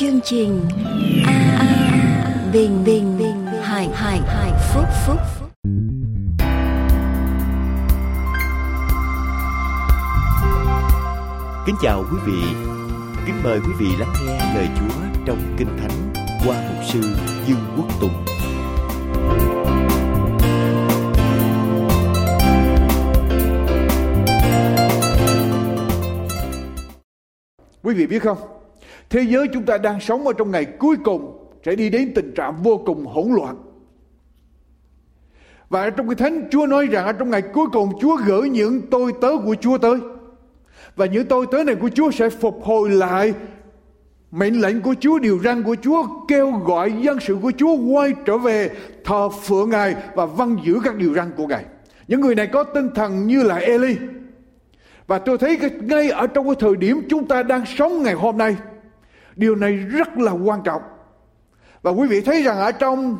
[0.00, 0.60] chương trình
[1.26, 5.18] a a bình bình bình hải hải hải phúc phúc
[11.66, 12.42] Kính chào quý vị.
[13.26, 14.96] Kính mời quý vị lắng nghe lời Chúa
[15.26, 16.12] trong Kinh Thánh
[16.46, 17.00] qua mục sư
[17.46, 18.24] Dương Quốc Tùng.
[27.82, 28.59] Quý vị biết không?
[29.10, 32.34] Thế giới chúng ta đang sống ở trong ngày cuối cùng sẽ đi đến tình
[32.34, 33.56] trạng vô cùng hỗn loạn.
[35.68, 38.82] Và trong cái thánh Chúa nói rằng ở trong ngày cuối cùng Chúa gửi những
[38.90, 39.98] tôi tớ của Chúa tới.
[40.96, 43.34] Và những tôi tớ này của Chúa sẽ phục hồi lại
[44.30, 48.12] mệnh lệnh của Chúa, điều răn của Chúa kêu gọi dân sự của Chúa quay
[48.24, 48.70] trở về
[49.04, 51.64] thờ phượng Ngài và vâng giữ các điều răn của Ngài.
[52.08, 53.96] Những người này có tinh thần như là Eli.
[55.06, 58.38] Và tôi thấy ngay ở trong cái thời điểm chúng ta đang sống ngày hôm
[58.38, 58.56] nay,
[59.36, 60.82] điều này rất là quan trọng.
[61.82, 63.16] Và quý vị thấy rằng ở trong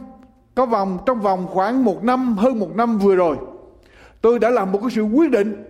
[0.54, 3.36] có vòng trong vòng khoảng một năm hơn một năm vừa rồi,
[4.20, 5.64] tôi đã làm một cái sự quyết định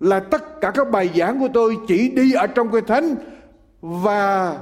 [0.00, 3.14] là tất cả các bài giảng của tôi chỉ đi ở trong kinh thánh
[3.80, 4.58] và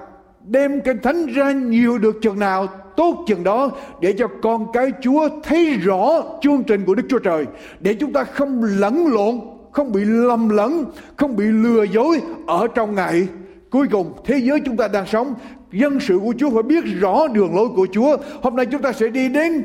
[0.47, 3.70] đem kinh thánh ra nhiều được chừng nào tốt chừng đó
[4.01, 7.47] để cho con cái Chúa thấy rõ chương trình của Đức Chúa Trời
[7.80, 9.41] để chúng ta không lẫn lộn,
[9.73, 10.84] không bị lầm lẫn,
[11.17, 13.28] không bị lừa dối ở trong ngày
[13.77, 15.35] cuối cùng thế giới chúng ta đang sống
[15.73, 18.17] dân sự của Chúa phải biết rõ đường lối của Chúa.
[18.43, 19.65] Hôm nay chúng ta sẽ đi đến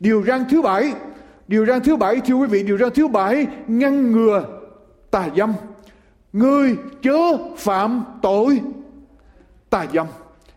[0.00, 0.92] điều răn thứ bảy.
[1.48, 4.44] Điều răn thứ bảy thưa quý vị, điều răn thứ bảy ngăn ngừa
[5.10, 5.52] tà dâm.
[6.32, 7.18] Ngươi chớ
[7.56, 8.60] phạm tội
[9.70, 10.06] tà dâm.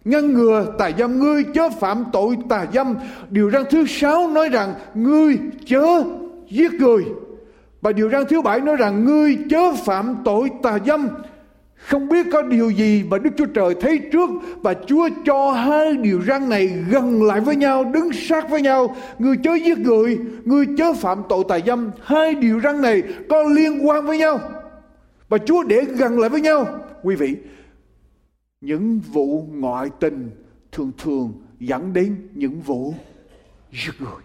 [0.05, 2.95] Ngăn ngừa tà dâm ngươi chớ phạm tội tà dâm.
[3.29, 6.03] Điều răn thứ sáu nói rằng ngươi chớ
[6.49, 7.03] giết người.
[7.81, 11.07] Và điều răn thứ bảy nói rằng ngươi chớ phạm tội tà dâm.
[11.87, 14.29] Không biết có điều gì mà Đức Chúa Trời thấy trước
[14.61, 18.95] và Chúa cho hai điều răn này gần lại với nhau, đứng sát với nhau.
[19.19, 21.91] Người chớ giết người, người chớ phạm tội tà dâm.
[22.03, 24.39] Hai điều răn này có liên quan với nhau.
[25.29, 26.65] Và Chúa để gần lại với nhau.
[27.03, 27.35] Quý vị,
[28.61, 30.29] những vụ ngoại tình
[30.71, 32.93] thường thường dẫn đến những vụ
[33.71, 34.21] giết người.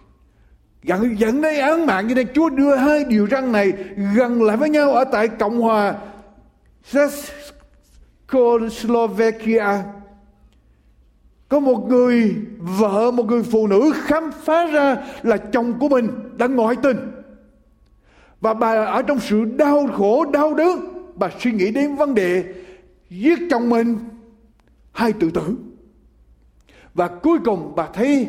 [0.83, 3.73] Dẫn, dẫn đến án mạng như thế Chúa đưa hai điều răn này
[4.15, 5.95] gần lại với nhau ở tại Cộng hòa
[6.91, 9.83] Czechoslovakia
[11.49, 16.09] có một người vợ, một người phụ nữ khám phá ra là chồng của mình
[16.37, 16.97] đã ngoại tình
[18.41, 20.79] và bà ở trong sự đau khổ, đau đớn,
[21.15, 22.53] bà suy nghĩ đến vấn đề
[23.09, 23.97] giết chồng mình
[24.91, 25.55] hay tự tử.
[26.93, 28.27] Và cuối cùng bà thấy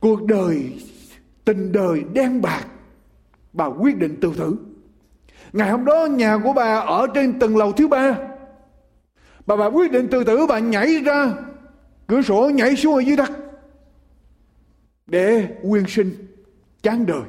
[0.00, 0.72] cuộc đời,
[1.44, 2.64] tình đời đen bạc,
[3.52, 4.56] bà quyết định tự tử.
[5.54, 8.18] Ngày hôm đó nhà của bà ở trên tầng lầu thứ ba.
[9.46, 11.34] Bà bà quyết định tự tử bà nhảy ra
[12.06, 13.30] cửa sổ nhảy xuống ở dưới đất
[15.06, 16.14] để quyên sinh,
[16.82, 17.22] chán đời.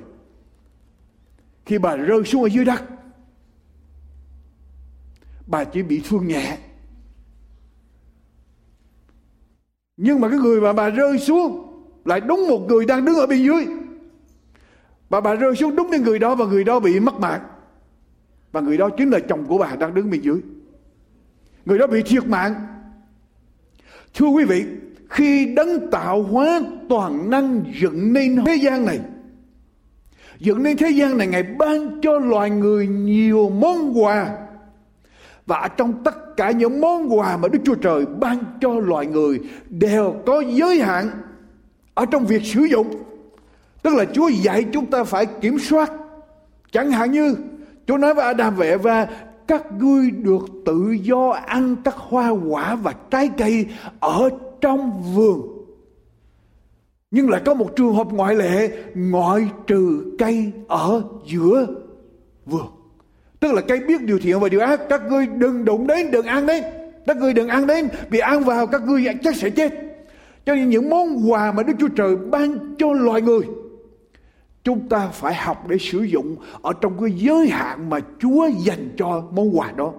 [1.65, 2.83] Khi bà rơi xuống ở dưới đất,
[5.47, 6.57] bà chỉ bị thương nhẹ.
[9.97, 11.73] Nhưng mà cái người mà bà rơi xuống
[12.05, 13.67] lại đúng một người đang đứng ở bên dưới.
[15.09, 17.41] Bà bà rơi xuống đúng cái người đó và người đó bị mất mạng.
[18.55, 20.41] Và người đó chính là chồng của bà đang đứng bên dưới.
[21.65, 22.53] Người đó bị thiệt mạng.
[24.13, 24.65] Thưa quý vị,
[25.09, 28.99] khi đấng tạo hóa toàn năng dựng nên thế gian này,
[30.39, 34.37] dựng nên thế gian này, Ngài ban cho loài người nhiều món quà.
[35.45, 39.39] Và trong tất cả những món quà mà Đức Chúa Trời ban cho loài người
[39.69, 41.09] đều có giới hạn
[41.93, 43.03] ở trong việc sử dụng.
[43.81, 45.91] Tức là Chúa dạy chúng ta phải kiểm soát.
[46.71, 47.35] Chẳng hạn như
[47.87, 49.07] Chúa nói với Adam và Eva
[49.47, 53.65] các ngươi được tự do ăn các hoa quả và trái cây
[53.99, 54.29] ở
[54.61, 55.41] trong vườn.
[57.11, 61.67] Nhưng lại có một trường hợp ngoại lệ ngoại trừ cây ở giữa
[62.45, 62.65] vườn.
[63.39, 66.25] Tức là cây biết điều thiện và điều ác các ngươi đừng đụng đến, đừng
[66.25, 66.63] ăn đến.
[67.07, 69.73] Các ngươi đừng ăn đến vì ăn vào các ngươi chắc sẽ chết.
[70.45, 73.41] Cho nên những món quà mà Đức Chúa Trời ban cho loài người
[74.65, 78.89] chúng ta phải học để sử dụng ở trong cái giới hạn mà Chúa dành
[78.97, 79.93] cho món quà đó.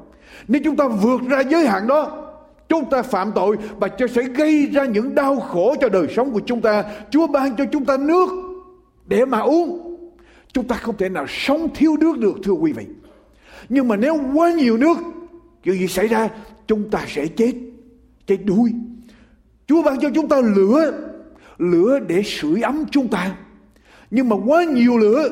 [0.48, 2.32] Nếu chúng ta vượt ra giới hạn đó,
[2.68, 6.32] chúng ta phạm tội và cho sẽ gây ra những đau khổ cho đời sống
[6.32, 6.84] của chúng ta.
[7.10, 8.28] Chúa ban cho chúng ta nước
[9.06, 9.98] để mà uống.
[10.52, 12.86] Chúng ta không thể nào sống thiếu nước được thưa quý vị.
[13.68, 14.96] Nhưng mà nếu quá nhiều nước,
[15.62, 16.28] chuyện gì xảy ra?
[16.66, 17.52] Chúng ta sẽ chết,
[18.26, 18.72] chết đuối.
[19.66, 20.92] Chúa ban cho chúng ta lửa,
[21.58, 23.36] lửa để sưởi ấm chúng ta
[24.10, 25.28] nhưng mà quá nhiều lửa,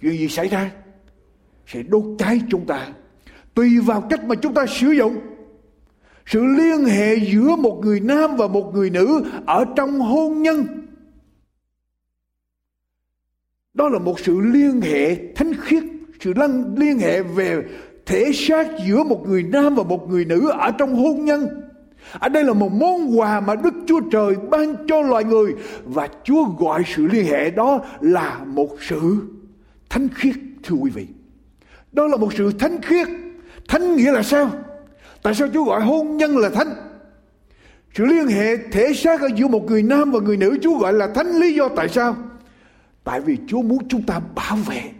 [0.00, 0.70] chuyện gì xảy ra?
[1.66, 2.88] Sẽ đốt cháy chúng ta.
[3.54, 5.20] Tùy vào cách mà chúng ta sử dụng.
[6.26, 10.66] Sự liên hệ giữa một người nam và một người nữ ở trong hôn nhân.
[13.74, 15.82] Đó là một sự liên hệ thánh khiết,
[16.20, 16.32] sự
[16.76, 17.62] liên hệ về
[18.06, 21.48] thể xác giữa một người nam và một người nữ ở trong hôn nhân
[22.18, 25.54] ở đây là một món quà mà Đức Chúa Trời ban cho loài người
[25.84, 29.16] và Chúa gọi sự liên hệ đó là một sự
[29.90, 31.06] thánh khiết, thưa quý vị.
[31.92, 33.08] Đó là một sự thánh khiết.
[33.68, 34.50] Thánh nghĩa là sao?
[35.22, 36.74] Tại sao Chúa gọi hôn nhân là thánh?
[37.94, 40.92] Sự liên hệ thể xác ở giữa một người nam và người nữ, Chúa gọi
[40.92, 42.16] là thánh lý do tại sao?
[43.04, 44.91] Tại vì Chúa muốn chúng ta bảo vệ.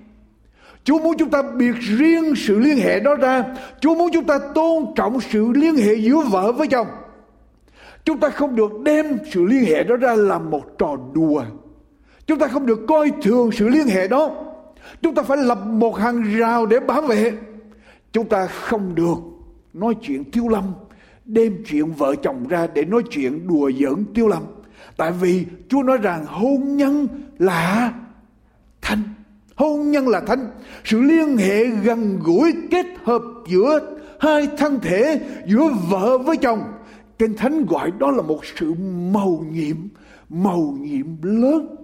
[0.85, 3.45] Chúa muốn chúng ta biệt riêng sự liên hệ đó ra.
[3.81, 6.87] Chúa muốn chúng ta tôn trọng sự liên hệ giữa vợ với chồng.
[8.05, 11.45] Chúng ta không được đem sự liên hệ đó ra làm một trò đùa.
[12.27, 14.31] Chúng ta không được coi thường sự liên hệ đó.
[15.03, 17.33] Chúng ta phải lập một hàng rào để bảo vệ.
[18.13, 19.19] Chúng ta không được
[19.73, 20.65] nói chuyện tiêu lâm,
[21.25, 24.43] đem chuyện vợ chồng ra để nói chuyện đùa giỡn tiêu lâm.
[24.97, 27.09] Tại vì Chúa nói rằng hôn nhân
[27.39, 27.93] là
[28.83, 29.03] thanh.
[29.63, 30.51] Hôn nhân là thánh.
[30.85, 33.81] Sự liên hệ gần gũi kết hợp giữa
[34.21, 36.63] hai thân thể, giữa vợ với chồng.
[37.19, 38.75] Kinh Thánh gọi đó là một sự
[39.13, 39.77] màu nhiệm,
[40.29, 41.77] màu nhiệm lớn.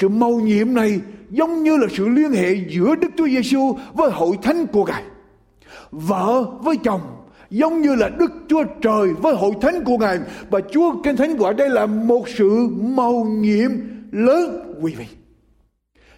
[0.00, 1.00] Sự màu nhiệm này
[1.30, 5.02] giống như là sự liên hệ giữa Đức Chúa Giêsu với hội thánh của Ngài.
[5.90, 7.00] Vợ với chồng
[7.50, 10.18] giống như là Đức Chúa Trời với hội thánh của Ngài
[10.50, 13.70] và Chúa Kinh Thánh gọi đây là một sự màu nhiệm
[14.12, 15.06] lớn quý vị.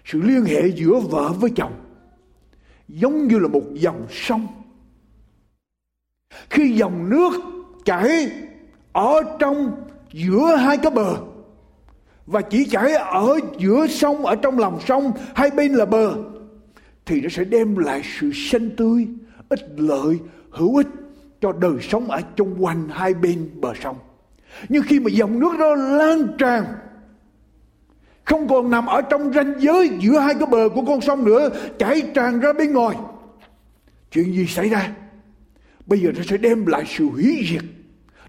[0.05, 1.73] Sự liên hệ giữa vợ với chồng
[2.89, 4.47] giống như là một dòng sông.
[6.51, 7.33] Khi dòng nước
[7.85, 8.31] chảy
[8.93, 9.73] ở trong
[10.13, 11.17] giữa hai cái bờ
[12.27, 16.15] và chỉ chảy ở giữa sông, ở trong lòng sông hai bên là bờ,
[17.07, 19.09] thì nó sẽ đem lại sự xanh tươi,
[19.49, 20.19] ích lợi,
[20.51, 20.89] hữu ích
[21.41, 23.97] cho đời sống ở chung quanh hai bên bờ sông
[24.69, 26.65] nhưng khi mà dòng nước đó lan tràn
[28.25, 31.49] không còn nằm ở trong ranh giới giữa hai cái bờ của con sông nữa,
[31.79, 32.97] chảy tràn ra bên ngoài.
[34.11, 34.91] Chuyện gì xảy ra?
[35.87, 37.63] Bây giờ nó sẽ đem lại sự hủy diệt,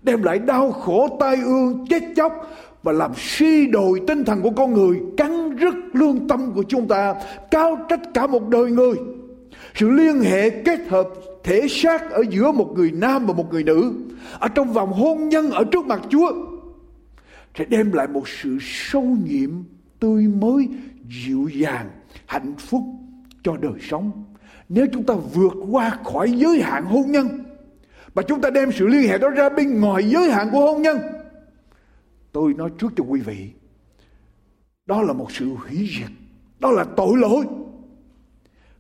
[0.02, 2.50] đem lại đau khổ, tai ương, chết chóc
[2.84, 6.88] và làm suy đồi tinh thần của con người, cắn rứt lương tâm của chúng
[6.88, 7.16] ta,
[7.52, 8.96] cao trách cả một đời người.
[9.76, 11.08] Sự liên hệ kết hợp
[11.44, 13.94] thể xác ở giữa một người nam và một người nữ,
[14.40, 16.32] ở trong vòng hôn nhân ở trước mặt Chúa,
[17.58, 19.50] sẽ đem lại một sự sâu nhiệm
[20.04, 20.68] tươi mới,
[21.10, 21.90] dịu dàng,
[22.26, 22.84] hạnh phúc
[23.44, 24.24] cho đời sống.
[24.70, 27.28] Nếu chúng ta vượt qua khỏi giới hạn hôn nhân
[28.14, 30.82] và chúng ta đem sự liên hệ đó ra bên ngoài giới hạn của hôn
[30.82, 30.98] nhân,
[32.32, 33.50] tôi nói trước cho quý vị,
[34.86, 36.12] đó là một sự hủy diệt,
[36.60, 37.46] đó là tội lỗi.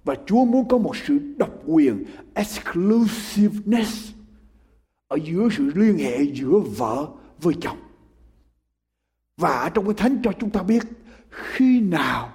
[0.03, 2.03] Và Chúa muốn có một sự độc quyền,
[2.33, 4.11] exclusiveness,
[5.07, 7.07] ở giữa sự liên hệ giữa vợ
[7.41, 7.77] với chồng.
[9.37, 10.83] Và trong cái thánh cho chúng ta biết
[11.33, 12.29] khi nào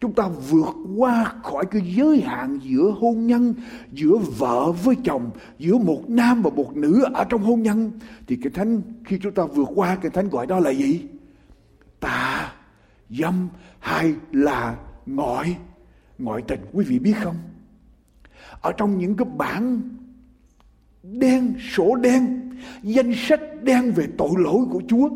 [0.00, 3.54] chúng ta vượt qua khỏi cái giới hạn giữa hôn nhân,
[3.92, 7.90] giữa vợ với chồng, giữa một nam và một nữ ở trong hôn nhân,
[8.26, 11.02] thì cái thánh, khi chúng ta vượt qua cái thánh gọi đó là gì?
[12.00, 12.52] Tà
[13.10, 15.56] dâm hay là ngoại
[16.18, 17.36] ngoại tình, quý vị biết không?
[18.60, 19.80] Ở trong những cái bản
[21.02, 22.50] đen, sổ đen,
[22.82, 25.08] danh sách đen về tội lỗi của Chúa,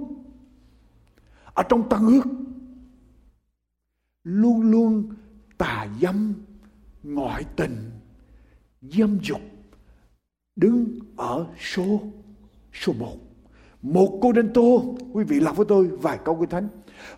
[1.55, 2.23] ở trong tăng ước
[4.27, 5.15] luôn luôn
[5.59, 6.35] tà dâm,
[7.03, 7.91] ngoại tình,
[8.83, 9.41] dâm dục,
[10.57, 12.01] đứng ở số
[12.73, 13.17] số một
[13.83, 16.69] một cô đinh tô, quý vị đọc với tôi vài câu kinh thánh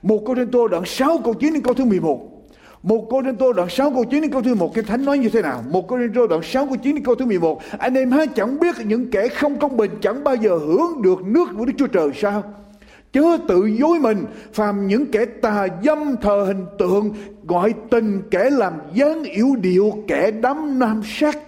[0.02, 2.38] một cô đinh tô đoạn 6 câu 9 đến câu thứ 11
[2.82, 5.18] một cô Rinh Tô đoạn 6 câu 9 đến câu thứ 11 Kinh Thánh nói
[5.18, 5.64] như thế nào?
[5.70, 8.26] Một cô Rinh Tô đoạn 6 câu 9 đến câu thứ 11 Anh em há
[8.26, 11.72] chẳng biết những kẻ không công bình chẳng bao giờ hưởng được nước của Đức
[11.78, 12.42] Chúa Trời sao?
[13.12, 18.50] Chớ tự dối mình Phàm những kẻ tà dâm thờ hình tượng Gọi tình kẻ
[18.50, 21.38] làm gián yếu điệu Kẻ đắm nam sắc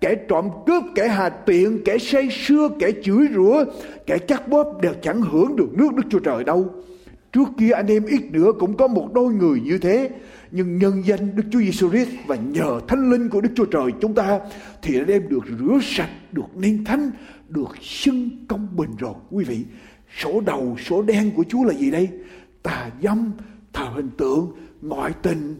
[0.00, 3.64] Kẻ trộm cướp, kẻ hà tiện Kẻ say sưa, kẻ chửi rủa
[4.06, 6.74] Kẻ chắc bóp đều chẳng hưởng được nước Đức Chúa Trời đâu
[7.32, 10.10] Trước kia anh em ít nữa cũng có một đôi người như thế
[10.50, 13.92] nhưng nhân danh Đức Chúa Giêsu Christ và nhờ Thánh Linh của Đức Chúa Trời
[14.00, 14.40] chúng ta
[14.82, 17.10] thì anh đem được rửa sạch, được nên thánh,
[17.48, 19.64] được xưng công bình rồi quý vị.
[20.16, 22.08] Sổ đầu, sổ đen của Chúa là gì đây?
[22.62, 23.32] Tà dâm,
[23.72, 25.58] thờ hình tượng, ngoại tình,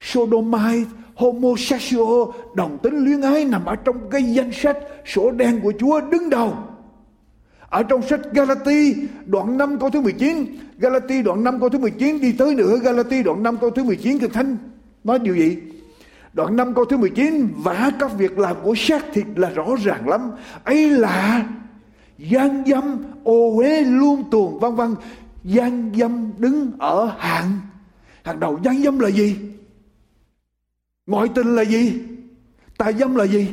[0.00, 5.72] sodomite, homosexual, đồng tính luyến ái nằm ở trong cái danh sách sổ đen của
[5.78, 6.56] Chúa đứng đầu.
[7.68, 8.94] Ở trong sách Galati
[9.26, 10.46] đoạn 5 câu thứ 19
[10.78, 14.18] Galati đoạn 5 câu thứ 19 đi tới nữa Galati đoạn 5 câu thứ 19
[14.18, 14.56] Kinh Thánh
[15.04, 15.56] nói điều gì
[16.32, 20.08] Đoạn 5 câu thứ 19 Vả các việc làm của xác thịt là rõ ràng
[20.08, 20.30] lắm
[20.64, 21.46] ấy là
[22.18, 24.94] gian dâm, ô uế, luôn tuồng, vân vân.
[25.44, 27.60] Gian dâm đứng ở hạng.
[28.22, 29.36] Hàng đầu gian dâm là gì?
[31.06, 32.02] Ngoại tình là gì?
[32.78, 33.48] Tà dâm là gì?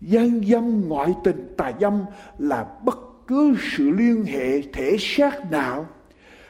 [0.00, 2.04] Gian dâm ngoại tình tà dâm
[2.38, 5.86] là bất cứ sự liên hệ thể xác nào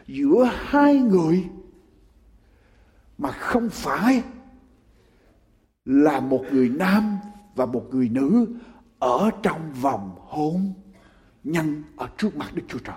[0.07, 1.45] giữa hai người
[3.19, 4.23] mà không phải
[5.85, 7.19] là một người nam
[7.55, 8.47] và một người nữ
[9.03, 10.73] ở trong vòng hôn
[11.45, 12.97] nhân ở trước mặt Đức Chúa Trời.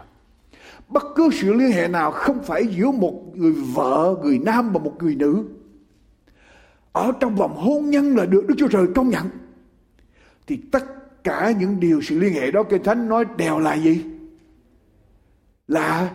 [0.87, 4.79] Bất cứ sự liên hệ nào không phải giữa một người vợ, người nam và
[4.79, 5.45] một người nữ.
[6.91, 9.29] Ở trong vòng hôn nhân là được Đức Chúa Trời công nhận.
[10.47, 10.83] Thì tất
[11.23, 14.05] cả những điều sự liên hệ đó Kinh Thánh nói đều là gì?
[15.67, 16.11] Là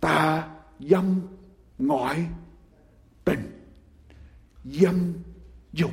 [0.00, 0.48] tà
[0.80, 1.20] dâm
[1.78, 2.26] ngoại
[3.24, 3.70] tình
[4.64, 5.12] dâm
[5.72, 5.90] dục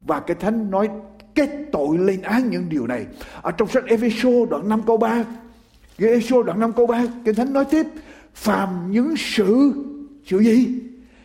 [0.00, 0.88] và cái thánh nói
[1.34, 3.06] kết tội lên án những điều này.
[3.42, 5.24] Ở trong sách Epheso đoạn 5 câu 3
[5.98, 7.86] Epheso đoạn 5 câu 3 kinh thánh nói tiếp,
[8.34, 9.72] phàm những sự
[10.26, 10.68] sự gì?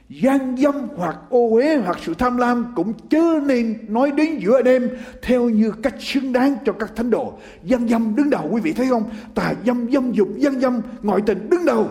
[0.09, 4.61] Gian dâm hoặc ô uế hoặc sự tham lam cũng chớ nên nói đến giữa
[4.61, 4.89] đêm,
[5.21, 7.33] theo như cách xứng đáng cho các thánh đồ.
[7.63, 9.03] Gian dâm đứng đầu, quý vị thấy không?
[9.35, 11.89] Tà dâm dâm dục gian dâm, ngoại tình đứng đầu.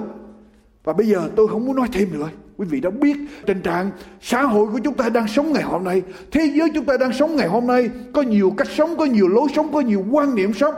[0.84, 3.90] Và bây giờ tôi không muốn nói thêm nữa quý vị đã biết tình trạng
[4.20, 6.02] xã hội của chúng ta đang sống ngày hôm nay.
[6.32, 9.28] Thế giới chúng ta đang sống ngày hôm nay, có nhiều cách sống, có nhiều
[9.28, 10.74] lối sống, có nhiều quan niệm sống.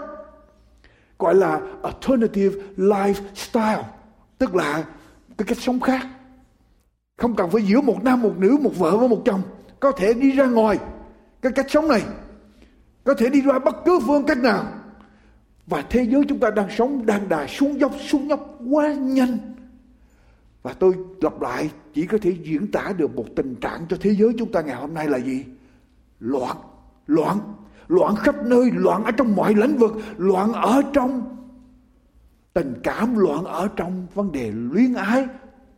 [1.18, 3.82] Gọi là alternative lifestyle,
[4.38, 4.84] tức là
[5.38, 6.06] cái cách sống khác.
[7.16, 9.42] Không cần phải giữa một nam, một nữ, một vợ với một chồng.
[9.80, 10.78] Có thể đi ra ngoài
[11.42, 12.02] cái cách sống này.
[13.04, 14.64] Có thể đi ra bất cứ phương cách nào.
[15.66, 19.38] Và thế giới chúng ta đang sống, đang đà xuống dốc xuống dốc quá nhanh
[20.68, 24.14] và tôi lặp lại chỉ có thể diễn tả được một tình trạng cho thế
[24.14, 25.44] giới chúng ta ngày hôm nay là gì?
[26.20, 26.56] Loạn,
[27.06, 27.38] loạn,
[27.88, 31.36] loạn khắp nơi, loạn ở trong mọi lĩnh vực, loạn ở trong
[32.54, 35.26] tình cảm, loạn ở trong vấn đề luyến ái,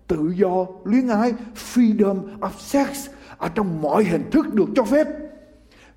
[0.06, 5.06] tự do, luyến ái, freedom of sex ở trong mọi hình thức được cho phép.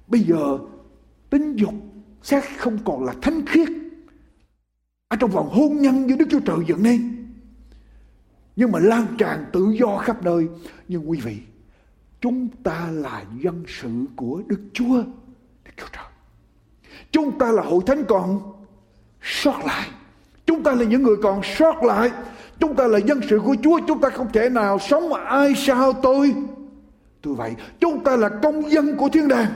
[0.08, 0.58] Bây giờ
[1.30, 1.74] tính dục,
[2.22, 3.68] sex không còn là thánh khiết
[5.08, 7.13] ở trong vòng hôn nhân như Đức Chúa Trời dựng nên
[8.56, 10.48] nhưng mà lan tràn tự do khắp nơi.
[10.88, 11.38] Nhưng quý vị,
[12.22, 15.04] chúng ta là dân sự của đức chúa.
[15.66, 16.06] Đức chúa trời.
[17.12, 18.54] Chúng ta là hội thánh còn
[19.22, 19.90] sót lại.
[20.46, 22.12] Chúng ta là những người còn sót lại.
[22.60, 23.80] Chúng ta là dân sự của chúa.
[23.88, 26.36] Chúng ta không thể nào sống ai sao tôi.
[27.22, 29.52] Tôi vậy, chúng ta là công dân của thiên đàng.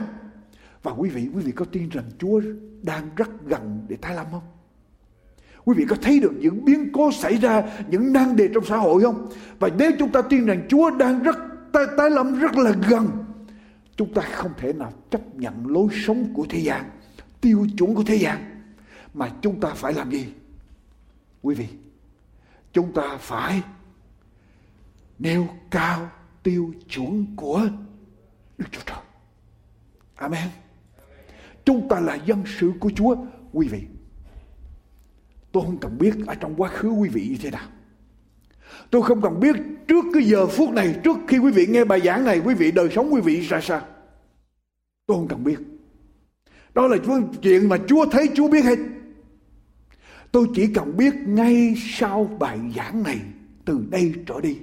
[0.82, 2.40] Và quý vị quý vị có tin rằng chúa
[2.82, 4.57] đang rất gần để tái lâm không?
[5.64, 8.76] Quý vị có thấy được những biến cố xảy ra, những nan đề trong xã
[8.76, 9.28] hội không?
[9.58, 11.36] Và nếu chúng ta tin rằng Chúa đang rất
[11.72, 13.08] tái, tái lâm rất là gần,
[13.96, 16.90] chúng ta không thể nào chấp nhận lối sống của thế gian,
[17.40, 18.62] tiêu chuẩn của thế gian,
[19.14, 20.28] mà chúng ta phải làm gì?
[21.42, 21.66] Quý vị,
[22.72, 23.62] chúng ta phải
[25.18, 26.10] nêu cao
[26.42, 27.68] tiêu chuẩn của
[28.58, 28.98] Đức Chúa Trời.
[30.16, 30.48] Amen.
[31.64, 33.16] Chúng ta là dân sự của Chúa,
[33.52, 33.80] quý vị.
[35.52, 37.68] Tôi không cần biết ở trong quá khứ quý vị như thế nào.
[38.90, 39.56] Tôi không cần biết
[39.88, 42.70] trước cái giờ phút này, trước khi quý vị nghe bài giảng này, quý vị
[42.70, 43.80] đời sống quý vị ra sao.
[45.06, 45.58] Tôi không cần biết.
[46.74, 46.96] Đó là
[47.42, 48.78] chuyện mà Chúa thấy, Chúa biết hết.
[50.32, 53.20] Tôi chỉ cần biết ngay sau bài giảng này,
[53.64, 54.58] từ đây trở đi.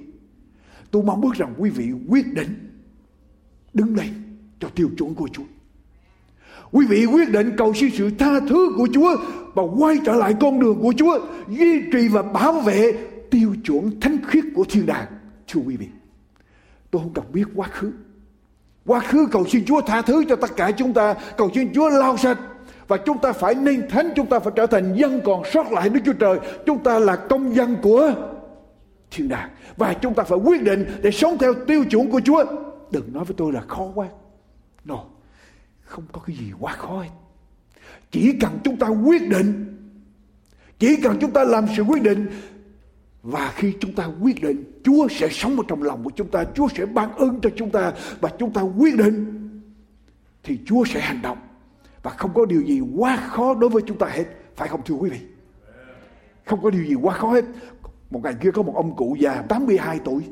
[0.90, 2.70] Tôi mong ước rằng quý vị quyết định
[3.74, 4.08] đứng lên
[4.60, 5.44] cho tiêu chuẩn của Chúa.
[6.76, 9.16] Quý vị quyết định cầu xin sự tha thứ của Chúa
[9.54, 11.18] và quay trở lại con đường của Chúa,
[11.48, 12.92] duy trì và bảo vệ
[13.30, 15.06] tiêu chuẩn thánh khiết của thiên đàng.
[15.48, 15.86] Thưa quý vị,
[16.90, 17.92] tôi không cần biết quá khứ.
[18.86, 21.88] Quá khứ cầu xin Chúa tha thứ cho tất cả chúng ta, cầu xin Chúa
[21.88, 22.38] lau sạch
[22.88, 25.88] và chúng ta phải nên thánh, chúng ta phải trở thành dân còn sót lại
[25.88, 26.38] Đức Chúa Trời.
[26.66, 28.12] Chúng ta là công dân của
[29.10, 32.44] thiên đàng và chúng ta phải quyết định để sống theo tiêu chuẩn của Chúa.
[32.90, 34.06] Đừng nói với tôi là khó quá.
[34.84, 35.04] No,
[35.86, 37.10] không có cái gì quá khó hết.
[38.10, 39.76] Chỉ cần chúng ta quyết định,
[40.78, 42.26] chỉ cần chúng ta làm sự quyết định,
[43.22, 46.44] và khi chúng ta quyết định, Chúa sẽ sống ở trong lòng của chúng ta,
[46.54, 49.32] Chúa sẽ ban ơn cho chúng ta, và chúng ta quyết định,
[50.42, 51.38] thì Chúa sẽ hành động.
[52.02, 54.24] Và không có điều gì quá khó đối với chúng ta hết.
[54.56, 55.20] Phải không, thưa quý vị?
[56.44, 57.44] Không có điều gì quá khó hết.
[58.10, 60.22] Một ngày kia có một ông cụ già 82 tuổi,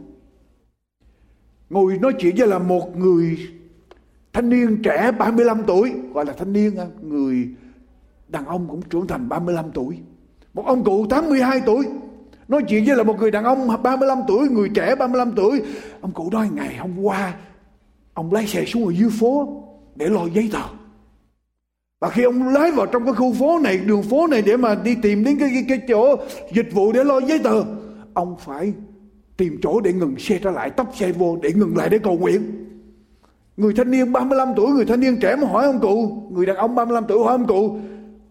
[1.71, 3.39] ngồi nói chuyện với là một người
[4.35, 7.49] thanh niên trẻ 35 tuổi gọi là thanh niên à, người
[8.29, 9.99] đàn ông cũng trưởng thành 35 tuổi.
[10.55, 11.87] Một ông cụ 82 tuổi
[12.49, 15.63] nói chuyện với là một người đàn ông 35 tuổi người trẻ 35 tuổi.
[16.01, 17.35] Ông cụ nói ngày hôm qua
[18.15, 19.63] ông lái xe xuống ở dưới phố
[19.97, 20.63] để lo giấy tờ.
[22.01, 24.75] Và khi ông lái vào trong cái khu phố này đường phố này để mà
[24.75, 26.17] đi tìm đến cái, cái, cái chỗ
[26.53, 27.65] dịch vụ để lo giấy tờ
[28.15, 28.73] ông phải
[29.37, 32.19] tìm chỗ để ngừng xe trở lại tấp xe vô để ngừng lại để cầu
[32.19, 32.65] nguyện
[33.57, 36.29] người thanh niên 35 tuổi, người thanh niên trẻ mà hỏi ông cụ.
[36.31, 37.79] Người đàn ông 35 tuổi hỏi ông cụ,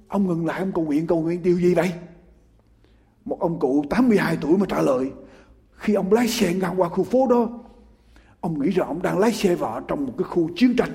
[0.08, 1.92] ông ngừng lại, ông cầu nguyện cầu nguyện điều gì vậy?
[3.26, 5.12] Một ông cụ 82 tuổi mà trả lời,
[5.76, 7.50] khi ông lái xe ngang qua khu phố đó,
[8.40, 10.90] ông nghĩ rằng ông đang lái xe vào trong một cái khu chiến tranh,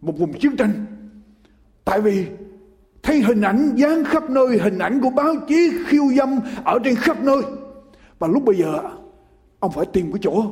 [0.00, 0.86] một vùng chiến tranh.
[1.84, 2.26] Tại vì
[3.02, 6.94] thấy hình ảnh, dán khắp nơi hình ảnh của báo chí khiêu dâm ở trên
[6.94, 7.42] khắp nơi.
[8.18, 8.80] Và lúc bây giờ,
[9.60, 10.44] ông phải tìm cái chỗ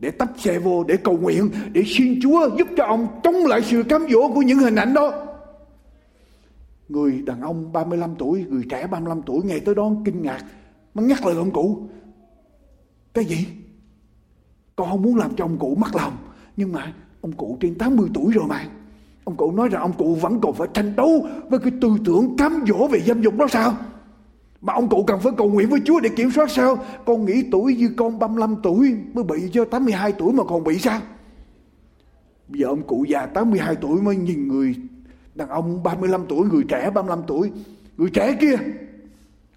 [0.00, 3.62] để tấp xe vô, để cầu nguyện, để xin Chúa giúp cho ông chống lại
[3.62, 5.12] sự cám dỗ của những hình ảnh đó.
[6.88, 10.44] Người đàn ông 35 tuổi, người trẻ 35 tuổi nghe tới đó kinh ngạc
[10.94, 11.88] mà nhắc lời ông cụ.
[13.14, 13.46] Cái gì?
[14.76, 16.12] Con không muốn làm cho ông cụ mất lòng,
[16.56, 18.64] nhưng mà ông cụ trên 80 tuổi rồi mà.
[19.24, 22.36] Ông cụ nói rằng ông cụ vẫn còn phải tranh đấu với cái tư tưởng
[22.36, 23.76] cám dỗ về dâm dục đó sao?
[24.60, 26.78] Mà ông cụ cần phải cầu nguyện với Chúa để kiểm soát sao?
[27.06, 30.78] Con nghĩ tuổi như con 35 tuổi mới bị cho 82 tuổi mà còn bị
[30.78, 31.00] sao?
[32.48, 34.74] Bây giờ ông cụ già 82 tuổi mới nhìn người
[35.34, 37.50] đàn ông 35 tuổi, người trẻ 35 tuổi,
[37.96, 38.56] người trẻ kia.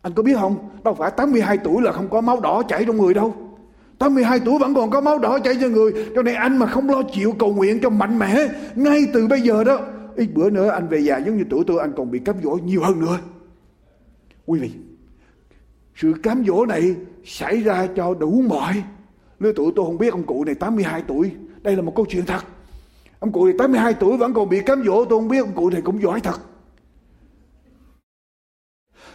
[0.02, 0.70] Anh có biết không?
[0.84, 3.36] Đâu phải 82 tuổi là không có máu đỏ chảy trong người đâu.
[3.98, 5.92] 82 tuổi vẫn còn có máu đỏ chảy cho người.
[6.16, 9.42] Cho nên anh mà không lo chịu cầu nguyện cho mạnh mẽ ngay từ bây
[9.42, 9.80] giờ đó,
[10.16, 12.52] ít bữa nữa anh về già giống như tuổi tôi, anh còn bị cám dỗ
[12.52, 13.18] nhiều hơn nữa.
[14.46, 14.72] Quý vị
[15.96, 16.96] sự cám dỗ này
[17.26, 18.84] xảy ra cho đủ mọi.
[19.40, 21.32] Lứa tuổi tôi không biết ông cụ này 82 tuổi.
[21.62, 22.44] Đây là một câu chuyện thật.
[23.20, 25.06] Ông cụ này 82 tuổi vẫn còn bị cám dỗ.
[25.06, 26.40] Tôi không biết ông cụ này cũng giỏi thật.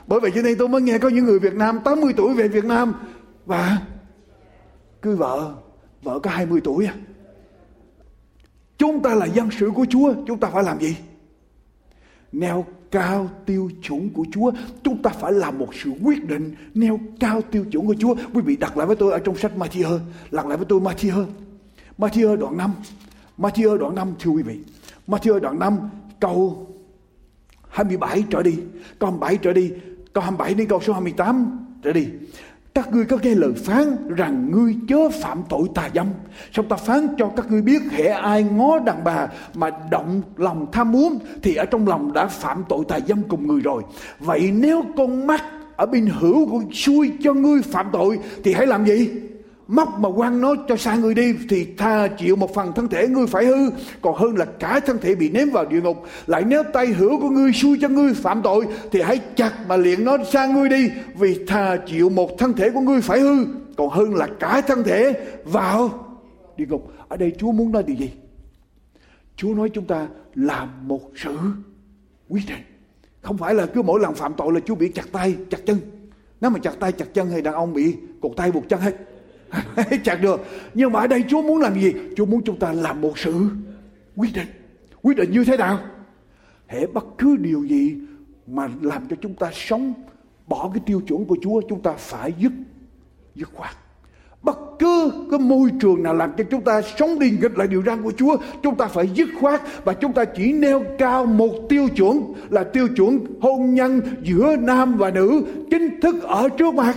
[0.07, 2.49] Bởi vậy cho nên tôi mới nghe có những người Việt Nam 80 tuổi về
[2.49, 2.95] Việt Nam
[3.47, 3.79] và
[5.01, 5.55] cưới vợ
[6.03, 6.95] vợ có 20 tuổi à.
[8.79, 10.97] Chúng ta là dân sự của Chúa, chúng ta phải làm gì?
[12.33, 14.53] Neo cao tiêu chuẩn của Chúa.
[14.83, 18.15] Chúng ta phải làm một sự quyết định nêu cao tiêu chuẩn của Chúa.
[18.35, 19.99] Quý vị đặt lại với tôi ở trong sách Matthew
[20.31, 21.25] lật lại với tôi Matthew
[21.99, 22.73] Matthew đoạn 5
[23.39, 24.59] Matthew đoạn 5 thưa quý vị.
[25.09, 25.79] Matthew đoạn 5
[26.21, 26.67] câu
[27.69, 28.59] 27 trở đi.
[28.99, 29.73] Câu 27 trở đi.
[30.13, 32.09] Câu 27 đến câu số 28 trở đi
[32.75, 36.07] các ngươi có nghe lời phán rằng ngươi chớ phạm tội tà dâm.
[36.53, 40.67] Xong ta phán cho các ngươi biết hệ ai ngó đàn bà mà động lòng
[40.73, 43.83] tham muốn thì ở trong lòng đã phạm tội tà dâm cùng người rồi.
[44.21, 45.45] Vậy nếu con mắt
[45.77, 49.11] ở bên hữu của xui cho ngươi phạm tội thì hãy làm gì?
[49.69, 53.09] Móc mà quăng nó cho xa người đi thì tha chịu một phần thân thể
[53.09, 53.71] ngươi phải hư.
[54.03, 55.97] Còn hơn là cả thân thể bị ném vào địa ngục.
[56.27, 59.77] Lại nếu tay hữu của ngươi xui cho ngươi phạm tội thì hãy chặt mà
[59.77, 63.45] liền nó xa ngươi đi, vì tha chịu một thân thể của ngươi phải hư.
[63.77, 66.07] Còn hơn là cả thân thể vào
[66.57, 66.93] địa ngục.
[67.09, 68.11] Ở đây Chúa muốn nói điều gì?
[69.37, 71.37] Chúa nói chúng ta làm một sự
[72.29, 72.63] quyết định.
[73.23, 75.79] Không phải là cứ mỗi lần phạm tội là Chúa bị chặt tay, chặt chân.
[76.41, 78.97] Nếu mà chặt tay, chặt chân thì đàn ông bị cột tay buộc chân hết.
[80.05, 80.41] chặt được.
[80.75, 81.95] Nhưng mà ở đây Chúa muốn làm gì?
[82.17, 83.35] Chúa muốn chúng ta làm một sự
[84.17, 84.49] quyết định.
[85.03, 85.79] Quyết định như thế nào?
[86.67, 87.97] Hệ bất cứ điều gì
[88.47, 89.95] mà làm cho chúng ta sống
[90.47, 92.53] bỏ cái tiêu chuẩn của Chúa, chúng ta phải dứt
[93.35, 93.77] dứt khoát.
[94.43, 97.83] Bất cứ cái môi trường nào làm cho chúng ta sống đi nghịch lại điều
[97.83, 101.51] răn của Chúa, chúng ta phải dứt khoát và chúng ta chỉ nêu cao một
[101.69, 106.75] tiêu chuẩn là tiêu chuẩn hôn nhân giữa nam và nữ chính thức ở trước
[106.75, 106.95] mặt.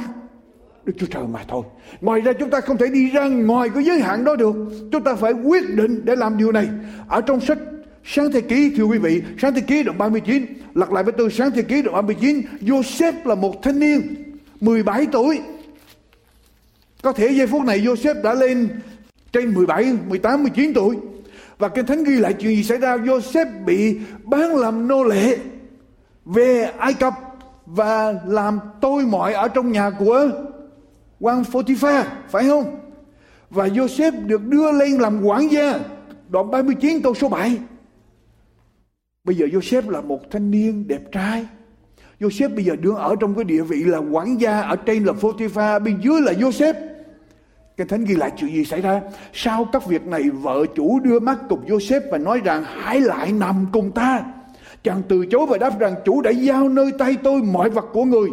[0.86, 1.64] Đức Chúa Trời mà thôi.
[2.02, 4.56] Ngoài ra chúng ta không thể đi ra ngoài cái giới hạn đó được.
[4.92, 6.68] Chúng ta phải quyết định để làm điều này.
[7.08, 7.58] Ở trong sách
[8.04, 11.32] Sáng thế ký thưa quý vị, sáng thế ký đoạn 39, lật lại với tôi
[11.32, 14.02] sáng thế ký đoạn 39, Joseph là một thanh niên
[14.62, 15.40] 17 tuổi.
[17.02, 18.70] Có thể giây phút này Joseph đã lên
[19.32, 20.96] trên 17, 18, 19 tuổi.
[21.58, 25.38] Và kinh thánh ghi lại chuyện gì xảy ra Joseph bị bán làm nô lệ
[26.26, 27.14] về Ai Cập
[27.66, 30.30] và làm tôi mọi ở trong nhà của
[31.22, 32.80] quan Potiphar phải không?
[33.50, 35.80] Và Joseph được đưa lên làm quản gia.
[36.30, 37.58] Đoạn 39 câu số 7
[39.24, 41.46] bây giờ Joseph là một thanh niên đẹp trai.
[42.20, 44.62] Joseph bây giờ đứng ở trong cái địa vị là quản gia.
[44.62, 46.74] Ở trên là Potiphar bên dưới là Joseph.
[47.78, 49.02] Cái thánh ghi lại chuyện gì xảy ra?
[49.34, 53.32] Sau các việc này, vợ chủ đưa mắt cùng Joseph và nói rằng, hãy lại
[53.32, 54.24] nằm cùng ta.
[54.84, 58.06] Chàng từ chối và đáp rằng, chủ đã giao nơi tay tôi mọi vật của
[58.06, 58.30] người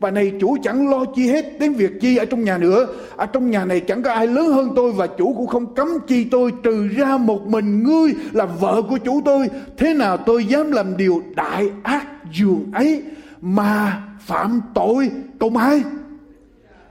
[0.00, 2.86] và này chủ chẳng lo chi hết đến việc chi ở trong nhà nữa.
[3.16, 5.88] Ở trong nhà này chẳng có ai lớn hơn tôi và chủ cũng không cấm
[6.06, 9.48] chi tôi, trừ ra một mình ngươi là vợ của chủ tôi.
[9.76, 13.02] Thế nào tôi dám làm điều đại ác dường ấy
[13.40, 15.82] mà phạm tội cùng ai?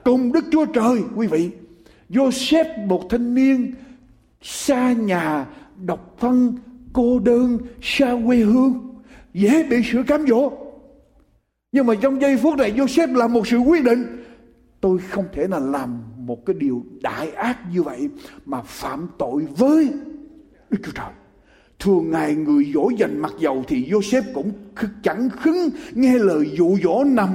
[0.04, 1.50] Cùng đức chúa trời, quý vị.
[2.10, 3.74] Joseph một thanh niên
[4.42, 5.46] xa nhà,
[5.86, 6.58] độc thân,
[6.94, 8.96] cô đơn, xa quê hương,
[9.34, 10.52] dễ bị sự cám dỗ
[11.72, 14.26] nhưng mà trong giây phút này Joseph làm một sự quyết định.
[14.82, 18.10] Tôi không thể nào làm một cái điều đại ác như vậy
[18.46, 19.90] mà phạm tội với
[20.70, 21.12] Đức Chúa Trời.
[21.80, 24.52] Thường ngày người dỗ dành mặc dầu thì Joseph cũng
[25.04, 27.30] chẳng khứng nghe lời dụ dỗ nằm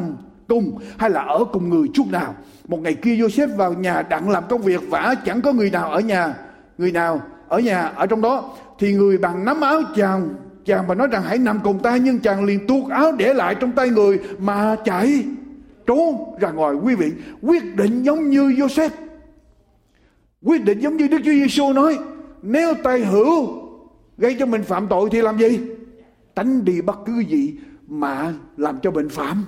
[0.48, 2.34] cùng hay là ở cùng người chút nào.
[2.68, 5.90] Một ngày kia Joseph vào nhà đặng làm công việc vả chẳng có người nào
[5.90, 6.34] ở nhà.
[6.78, 10.94] Người nào ở nhà ở trong đó thì người bằng nắm áo chàng chàng và
[10.94, 13.90] nói rằng, hãy nằm cùng ta, nhưng chàng liền tuột áo để lại trong tay
[13.90, 15.24] người mà chạy.
[15.86, 18.90] Trốn ra ngoài, quý vị, quyết định giống như Joseph.
[20.42, 21.98] Quyết định giống như Đức Chúa Giêsu nói,
[22.42, 23.64] nếu tay hữu
[24.18, 25.60] gây cho mình phạm tội thì làm gì?
[26.36, 27.54] Tránh đi bất cứ gì
[27.86, 29.44] mà làm cho mình phạm.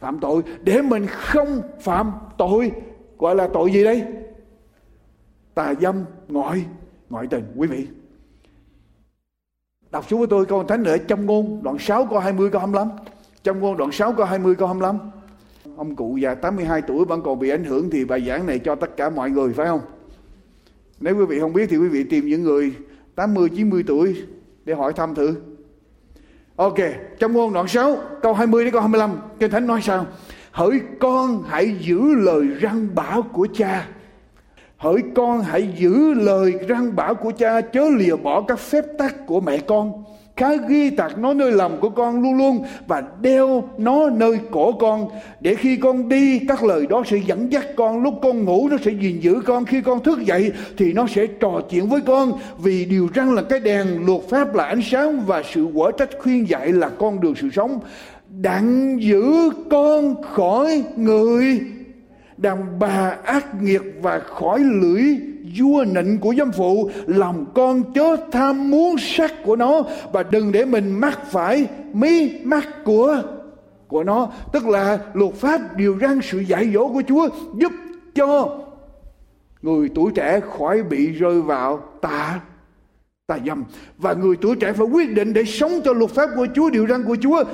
[0.00, 2.72] Phạm tội để mình không phạm tội,
[3.18, 4.04] gọi là tội gì đây?
[5.54, 6.64] Tà dâm ngoại
[7.10, 7.86] ngoại tình, quý vị
[9.90, 12.88] đọc xuống với tôi câu thánh ở trong ngôn đoạn 6 câu 20 câu 25
[13.42, 14.98] trong ngôn đoạn 6 câu 20 câu 25
[15.76, 18.74] ông cụ già 82 tuổi vẫn còn bị ảnh hưởng thì bài giảng này cho
[18.74, 19.80] tất cả mọi người phải không?
[21.00, 22.72] Nếu quý vị không biết thì quý vị tìm những người
[23.14, 24.16] 80 90 tuổi
[24.64, 25.34] để hỏi thăm thử.
[26.56, 26.76] Ok,
[27.18, 30.06] trong ngôn đoạn 6, câu 20 đến câu 25, Kinh Thánh nói sao?
[30.52, 33.88] Hỡi con hãy giữ lời răng bảo của cha.
[34.80, 39.26] Hỡi con, hãy giữ lời răng bảo của cha, chớ lìa bỏ các phép tắc
[39.26, 40.04] của mẹ con.
[40.36, 44.72] Khá ghi tạc nó nơi lòng của con luôn luôn và đeo nó nơi cổ
[44.72, 45.08] con,
[45.40, 48.02] để khi con đi, các lời đó sẽ dẫn dắt con.
[48.02, 49.64] Lúc con ngủ, nó sẽ gìn giữ con.
[49.64, 52.32] Khi con thức dậy, thì nó sẽ trò chuyện với con.
[52.58, 56.10] Vì điều răng là cái đèn luật pháp là ánh sáng và sự quả trách
[56.18, 57.80] khuyên dạy là con đường sự sống.
[58.28, 61.60] Đặng giữ con khỏi người
[62.40, 65.04] đàn bà ác nghiệt và khỏi lưỡi
[65.58, 70.52] vua nịnh của giám phụ lòng con chớ tham muốn sắc của nó và đừng
[70.52, 73.22] để mình mắc phải mí mắt của
[73.88, 74.32] của nó.
[74.52, 77.72] Tức là luật pháp điều răn sự dạy dỗ của Chúa giúp
[78.14, 78.58] cho
[79.62, 82.40] người tuổi trẻ khỏi bị rơi vào tà
[83.26, 83.64] tà dâm.
[83.98, 86.86] Và người tuổi trẻ phải quyết định để sống cho luật pháp của Chúa, điều
[86.86, 87.44] răn của Chúa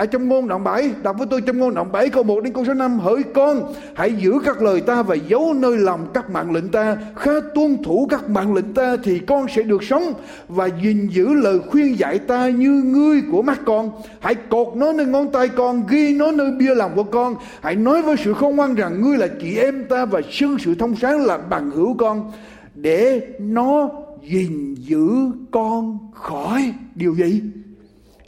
[0.00, 2.52] ở trong ngôn đoạn 7 đọc với tôi trong ngôn đoạn 7 câu 1 đến
[2.52, 6.30] câu số 5 hỡi con, hãy giữ các lời ta và giấu nơi lòng các
[6.30, 6.96] mạng lệnh ta.
[7.16, 10.02] Khá tuân thủ các mạng lệnh ta thì con sẽ được sống
[10.48, 13.90] và gìn giữ lời khuyên dạy ta như ngươi của mắt con.
[14.20, 17.34] Hãy cột nó nơi ngón tay con, ghi nó nơi bia lòng của con.
[17.60, 20.74] Hãy nói với sự khôn ngoan rằng ngươi là chị em ta và xưng sự
[20.74, 22.32] thông sáng là bằng hữu con,
[22.74, 23.90] để nó
[24.22, 25.10] gìn giữ
[25.50, 27.42] con khỏi điều gì?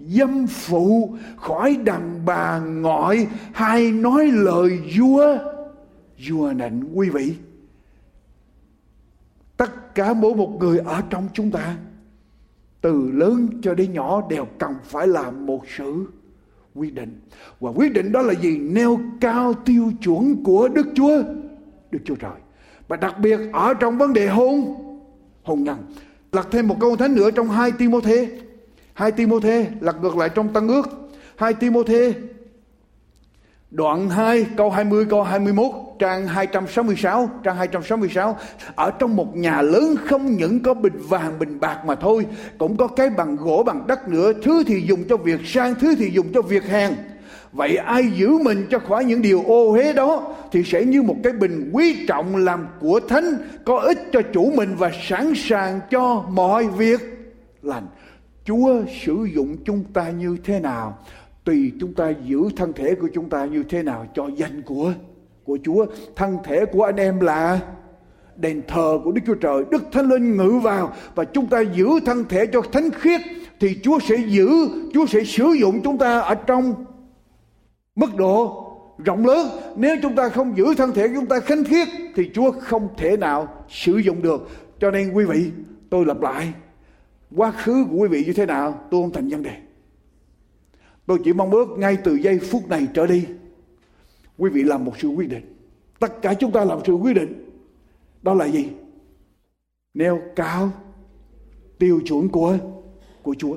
[0.08, 5.38] Dâm phụ khỏi đàn bà ngoại hay nói lời vua
[6.28, 7.34] vua nịnh quý vị.
[9.56, 11.76] Tất cả mỗi một người ở trong chúng ta,
[12.80, 16.06] từ lớn cho đến nhỏ, đều cần phải làm một sự
[16.74, 17.20] quyết định.
[17.60, 18.58] Và quyết định đó là gì?
[18.58, 21.22] Nêu cao tiêu chuẩn của đức chúa
[21.90, 22.40] đức chúa trời.
[22.88, 24.74] Và đặc biệt ở trong vấn đề hôn
[25.42, 25.78] hôn nhân.
[26.32, 28.28] Lật thêm một câu thánh nữa trong hai Timôthê.
[28.94, 30.88] Hai Timôthê lật ngược lại trong Tân ước.
[31.37, 32.14] Hai Timôthê,
[33.70, 38.37] đoạn 2 câu 20 câu 21 trang 266 trang 266
[38.74, 42.26] ở trong một nhà lớn không những có bình vàng bình bạc mà thôi,
[42.59, 45.94] cũng có cái bằng gỗ, bằng đất nữa thứ thì dùng cho việc sang, thứ
[45.94, 46.94] thì dùng cho việc hàng
[47.52, 51.16] Vậy ai giữ mình cho khỏi những điều ô uế đó, thì sẽ như một
[51.24, 53.24] cái bình quý trọng làm của thánh,
[53.64, 57.00] có ích cho chủ mình và sẵn sàng cho mọi việc
[57.62, 57.87] lành.
[58.44, 60.98] Chúa sử dụng chúng ta như thế nào
[61.44, 64.92] tùy chúng ta giữ thân thể của chúng ta như thế nào cho danh của
[65.44, 65.87] của Chúa.
[66.16, 67.61] Thân thể của anh em là
[68.37, 71.88] đền thờ của Đức Chúa Trời, Đức Thánh Linh ngự vào và chúng ta giữ
[72.07, 73.20] thân thể cho thánh khiết
[73.61, 74.48] thì Chúa sẽ giữ,
[74.94, 76.74] Chúa sẽ sử dụng chúng ta ở trong
[77.96, 78.68] mức độ
[79.05, 79.46] rộng lớn.
[79.76, 83.16] Nếu chúng ta không giữ thân thể chúng ta thánh khiết thì Chúa không thể
[83.16, 84.48] nào sử dụng được.
[84.81, 85.50] Cho nên quý vị,
[85.90, 86.52] tôi lặp lại,
[87.37, 89.57] quá khứ của quý vị như thế nào, tôi không thành vấn đề.
[91.07, 93.27] Tôi chỉ mong ước ngay từ giây phút này trở đi,
[94.38, 95.57] quý vị làm một sự quyết định.
[95.99, 97.51] Tất cả chúng ta làm sự quyết định.
[98.23, 98.68] Đó là gì?
[99.95, 100.71] Nêu cao
[101.79, 102.57] tiêu chuẩn của
[103.23, 103.57] của Chúa.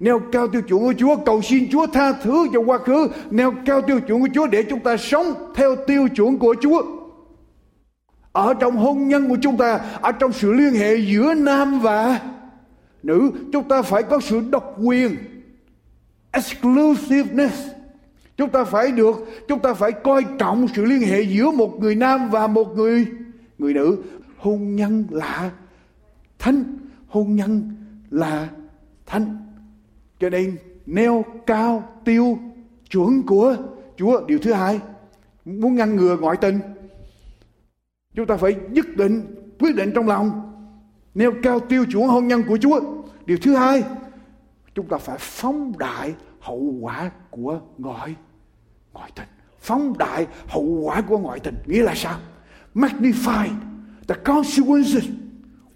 [0.00, 3.08] Nêu cao tiêu chuẩn của Chúa, cầu xin Chúa tha thứ cho quá khứ.
[3.30, 6.82] Nêu cao tiêu chuẩn của Chúa để chúng ta sống theo tiêu chuẩn của Chúa.
[8.32, 12.20] Ở trong hôn nhân của chúng ta, ở trong sự liên hệ giữa nam và
[13.02, 15.16] nữ, chúng ta phải có sự độc quyền.
[16.30, 17.68] Exclusiveness.
[18.36, 19.14] Chúng ta phải được,
[19.48, 23.06] chúng ta phải coi trọng sự liên hệ giữa một người nam và một người
[23.58, 24.02] người nữ.
[24.36, 25.50] Hôn nhân là
[26.38, 26.64] thánh,
[27.08, 27.74] hôn nhân
[28.10, 28.48] là
[29.06, 29.36] thánh.
[30.20, 32.38] Cho nên, nêu cao tiêu
[32.90, 33.56] chuẩn của
[33.96, 34.26] Chúa.
[34.26, 34.80] Điều thứ hai,
[35.44, 36.58] muốn ngăn ngừa ngoại tình.
[38.14, 39.22] Chúng ta phải nhất định,
[39.58, 40.49] quyết định trong lòng
[41.14, 42.80] nêu cao tiêu chuẩn hôn nhân của Chúa,
[43.26, 43.84] điều thứ hai,
[44.74, 48.14] chúng ta phải phóng đại hậu quả của ngoại
[48.92, 49.28] ngoại tình.
[49.60, 51.54] Phóng đại hậu quả của ngoại tình.
[51.66, 52.18] Nghĩa là sao?
[52.74, 53.48] Magnify
[54.08, 55.04] the consequences.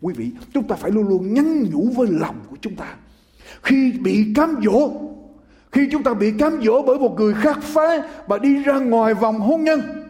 [0.00, 2.96] Quý vị, chúng ta phải luôn luôn nhắn nhủ với lòng của chúng ta.
[3.62, 4.90] Khi bị cám dỗ,
[5.72, 9.14] khi chúng ta bị cám dỗ bởi một người khác phái và đi ra ngoài
[9.14, 10.03] vòng hôn nhân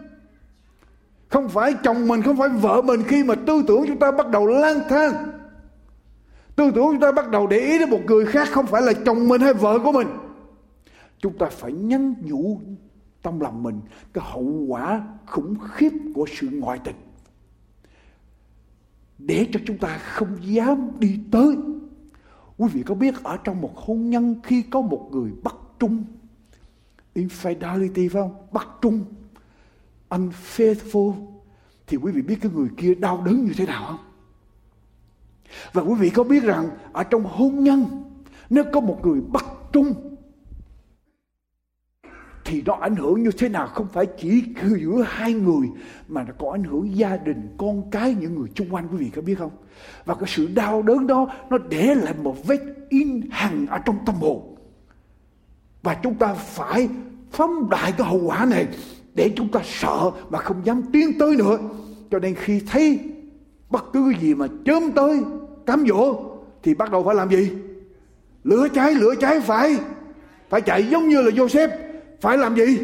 [1.29, 4.31] không phải chồng mình, không phải vợ mình khi mà tư tưởng chúng ta bắt
[4.31, 5.15] đầu lang thang.
[6.57, 8.93] Tư tưởng chúng ta bắt đầu để ý đến một người khác không phải là
[9.07, 10.09] chồng mình hay vợ của mình.
[11.19, 12.61] Chúng ta phải nhắn nhủ
[13.23, 13.81] tâm lòng mình
[14.13, 16.97] cái hậu quả khủng khiếp của sự ngoại tình.
[19.19, 21.57] Để cho chúng ta không dám đi tới.
[22.59, 26.05] Quý vị có biết ở trong một hôn nhân khi có một người bắt trung,
[27.15, 28.35] infidelity phải không?
[28.53, 29.05] Bắt trung
[30.09, 31.15] unfaithful,
[31.87, 33.99] thì quý vị biết cái người kia đau đớn như thế nào không?
[35.73, 37.85] Và quý vị có biết rằng ở trong hôn nhân,
[38.51, 39.95] nếu có một người bất trung,
[42.45, 43.67] thì nó ảnh hưởng như thế nào?
[43.67, 45.69] Không phải chỉ giữa hai người,
[46.09, 49.11] mà nó có ảnh hưởng gia đình, con cái, những người xung quanh, quý vị
[49.11, 49.51] có biết không?
[50.05, 53.99] Và cái sự đau đớn đó, nó để lại một vết in hằn ở trong
[54.07, 54.57] tâm hồn.
[55.83, 56.89] Và chúng ta phải
[57.31, 58.67] phóng đại cái hậu quả này
[59.15, 61.59] để chúng ta sợ mà không dám tiến tới nữa.
[62.11, 62.99] Cho nên khi thấy
[63.71, 65.21] bất cứ cái gì mà chớm tới,
[65.67, 66.25] cám dỗ,
[66.63, 67.51] thì bắt đầu phải làm gì?
[68.45, 69.77] Lửa cháy lửa cháy, phải
[70.49, 71.69] phải chạy giống như là Joseph.
[72.21, 72.79] Phải làm gì?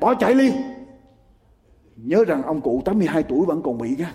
[0.00, 0.52] Bỏ chạy liền
[1.96, 4.14] nhớ rằng ông cụ 82 tuổi vẫn còn bị nha.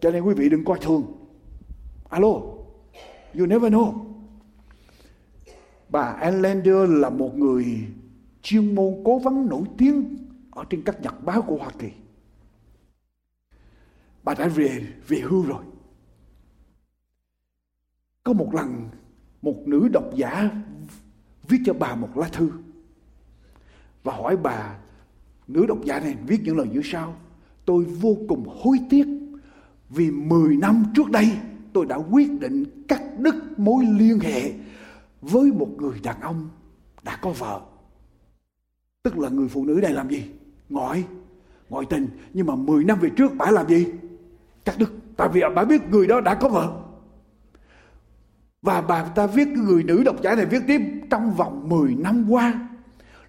[0.00, 1.02] Cho nên quý vị đừng coi thường.
[2.08, 2.28] Alo,
[3.38, 3.92] you never know.
[5.88, 6.62] Bà Ellen
[7.00, 7.66] là một người
[8.46, 10.16] chuyên môn cố vấn nổi tiếng
[10.50, 11.90] ở trên các nhật báo của Hoa Kỳ.
[14.24, 15.64] Bà đã về về hưu rồi.
[18.24, 18.88] Có một lần,
[19.42, 20.50] một nữ độc giả
[21.48, 22.50] viết cho bà một lá thư
[24.04, 24.78] và hỏi bà,
[25.48, 27.16] nữ độc giả này viết những lời như sau,
[27.64, 29.06] tôi vô cùng hối tiếc
[29.88, 31.32] vì 10 năm trước đây
[31.72, 34.52] tôi đã quyết định cắt đứt mối liên hệ
[35.20, 36.48] với một người đàn ông
[37.02, 37.75] đã có vợ
[39.06, 40.24] tức là người phụ nữ này làm gì?
[40.68, 41.04] Ngoại
[41.68, 42.08] ngoại tình.
[42.32, 43.86] Nhưng mà 10 năm về trước, bà làm gì?
[44.64, 44.92] Cắt đứt.
[45.16, 46.82] Tại vì bà biết người đó đã có vợ.
[48.62, 51.94] Và bà ta viết cái người nữ độc giả này viết tiếp trong vòng 10
[51.94, 52.68] năm qua.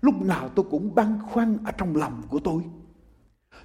[0.01, 2.61] Lúc nào tôi cũng băn khoăn ở trong lòng của tôi.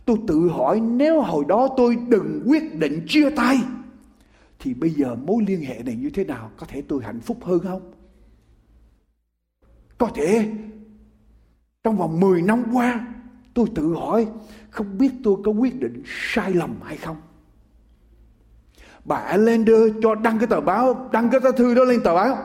[0.04, 3.58] Tôi tự hỏi nếu hồi đó tôi đừng quyết định chia tay,
[4.58, 6.50] thì bây giờ mối liên hệ này như thế nào?
[6.56, 7.92] Có thể tôi hạnh phúc hơn không?
[9.98, 10.52] Có thể
[11.84, 13.06] trong vòng 10 năm qua,
[13.54, 14.28] tôi tự hỏi
[14.70, 17.16] không biết tôi có quyết định sai lầm hay không.
[19.04, 22.38] Bà Allender cho đăng cái tờ báo, đăng cái thư đó lên tờ báo.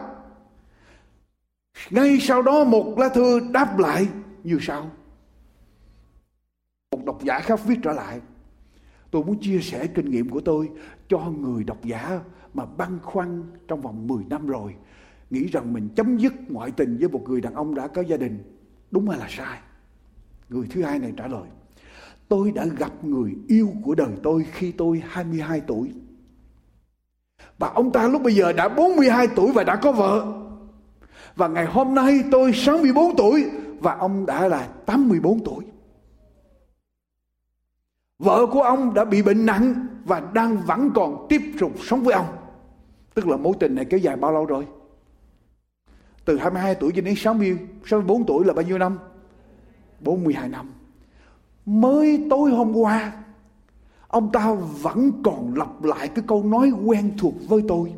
[1.89, 4.07] Ngay sau đó một lá thư đáp lại,
[4.43, 4.91] như sau.
[6.91, 8.21] Một độc giả khác viết trở lại.
[9.11, 10.69] Tôi muốn chia sẻ kinh nghiệm của tôi
[11.07, 12.19] cho người độc giả
[12.53, 14.75] mà băn khoăn trong vòng 10 năm rồi.
[15.29, 18.17] Nghĩ rằng mình chấm dứt ngoại tình với một người đàn ông đã có gia
[18.17, 18.56] đình
[18.91, 19.59] đúng hay là sai
[20.49, 21.47] người thứ hai này trả lời,
[22.27, 25.91] tôi đã gặp người yêu của đời tôi khi tôi 22 tuổi
[27.57, 30.33] và ông ta lúc bây giờ đã 42 tuổi và đã có vợ
[31.35, 33.45] và ngày hôm nay tôi 64 tuổi
[33.79, 35.65] và ông đã là 84 tuổi
[38.19, 42.13] Vợ của ông đã bị bệnh nặng và đang vẫn còn tiếp tục sống với
[42.13, 42.25] ông.
[43.13, 44.67] Tức là mối tình này kéo dài bao lâu rồi?
[46.27, 48.99] Từ 22 tuổi cho đến 60, 64 tuổi là bao nhiêu năm?
[49.99, 50.71] 42 năm.
[51.65, 53.11] Mới tối hôm qua,
[54.07, 57.93] ông ta vẫn còn lặp lại cái câu nói quen thuộc với tôi.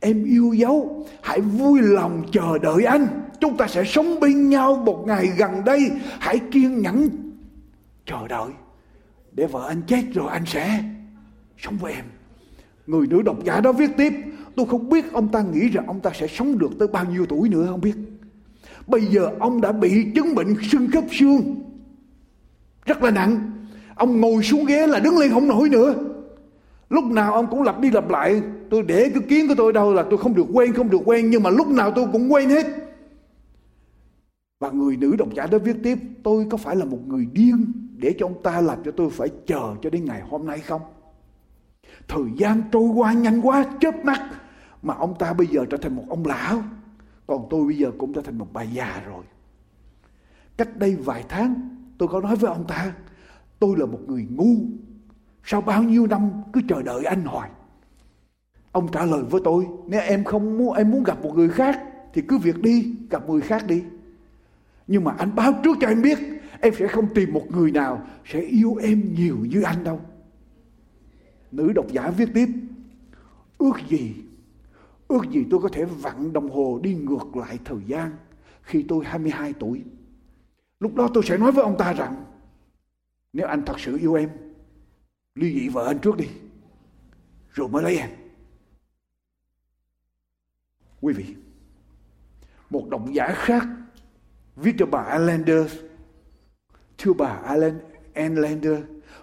[0.00, 3.06] Em yêu dấu, hãy vui lòng chờ đợi anh.
[3.40, 5.90] Chúng ta sẽ sống bên nhau một ngày gần đây.
[6.18, 7.08] Hãy kiên nhẫn
[8.06, 8.50] chờ đợi
[9.32, 10.84] để vợ anh chết rồi anh sẽ
[11.58, 12.04] sống với em
[12.86, 14.12] người nữ độc giả đó viết tiếp
[14.56, 17.26] tôi không biết ông ta nghĩ rằng ông ta sẽ sống được tới bao nhiêu
[17.26, 17.94] tuổi nữa, không biết.
[18.86, 21.56] Bây giờ ông đã bị chứng bệnh xương khớp xương.
[22.84, 23.52] Rất là nặng.
[23.94, 25.94] Ông ngồi xuống ghế là đứng lên không nổi nữa.
[26.90, 28.42] Lúc nào ông cũng lặp đi lặp lại.
[28.70, 31.30] Tôi để cái kiến của tôi đâu là tôi không được quen, không được quen,
[31.30, 32.66] nhưng mà lúc nào tôi cũng quen hết.
[34.60, 37.72] Và người nữ độc giả đó viết tiếp, tôi có phải là một người điên
[37.96, 40.80] để cho ông ta làm cho tôi phải chờ cho đến ngày hôm nay không?
[42.08, 44.20] Thời gian trôi qua nhanh quá, chớp mắt
[44.86, 46.62] mà ông ta bây giờ trở thành một ông lão.
[47.26, 49.24] Còn tôi bây giờ cũng trở thành một bà già rồi.
[50.56, 52.92] Cách đây vài tháng, tôi có nói với ông ta,
[53.58, 54.56] tôi là một người ngu.
[55.44, 57.50] Sau bao nhiêu năm cứ chờ đợi anh hoài.
[58.72, 61.82] Ông trả lời với tôi, nếu em không muốn, em muốn gặp một người khác
[62.12, 63.82] thì cứ việc đi, gặp người khác đi.
[64.86, 66.18] Nhưng mà anh báo trước cho em biết,
[66.60, 70.00] em sẽ không tìm một người nào sẽ yêu em nhiều như anh đâu.
[71.52, 72.48] Nữ độc giả viết tiếp,
[73.58, 74.14] ước gì
[75.08, 78.16] ước gì tôi có thể vặn đồng hồ đi ngược lại thời gian
[78.62, 79.84] khi tôi 22 tuổi.
[80.80, 82.24] Lúc đó tôi sẽ nói với ông ta rằng,
[83.32, 84.30] nếu anh thật sự yêu em
[85.34, 86.26] ly dị vợ anh trước đi,
[87.52, 88.10] rồi mới lấy em.
[91.00, 91.34] Quý vị,
[92.70, 93.66] một độc giả khác
[94.56, 95.72] viết cho bà Allender
[96.98, 97.78] thưa bà Alan
[98.14, 98.78] Allender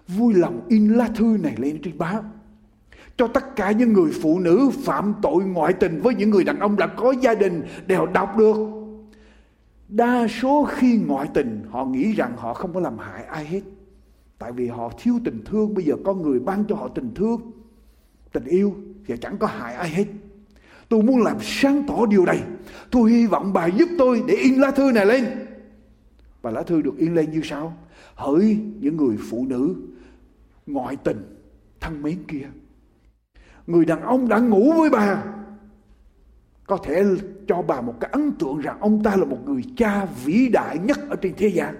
[0.08, 2.33] vui lòng in lá thư này lên trên báo
[3.17, 6.60] cho tất cả những người phụ nữ phạm tội ngoại tình với những người đàn
[6.60, 8.58] ông đã có gia đình đều đọc được.
[9.89, 13.62] Đa số khi ngoại tình, họ nghĩ rằng họ không có làm hại ai hết.
[14.38, 17.52] Tại vì họ thiếu tình thương, bây giờ có người ban cho họ tình thương,
[18.32, 20.06] tình yêu thì chẳng có hại ai hết.
[20.89, 22.43] Tôi muốn làm sáng tỏ điều này.
[22.91, 25.26] Tôi hy vọng bà giúp tôi để in lá thư này lên.
[26.41, 27.78] Và lá thư được in lên như sau.
[28.15, 29.76] Hỡi những người phụ nữ
[30.67, 31.38] ngoại tình,
[31.80, 32.47] thân mến kia
[33.67, 35.23] người đàn ông đã ngủ với bà.
[36.67, 37.04] Có thể
[37.47, 40.78] cho bà một cái ấn tượng rằng ông ta là một người cha vĩ đại
[40.78, 41.76] nhất ở trên thế gian.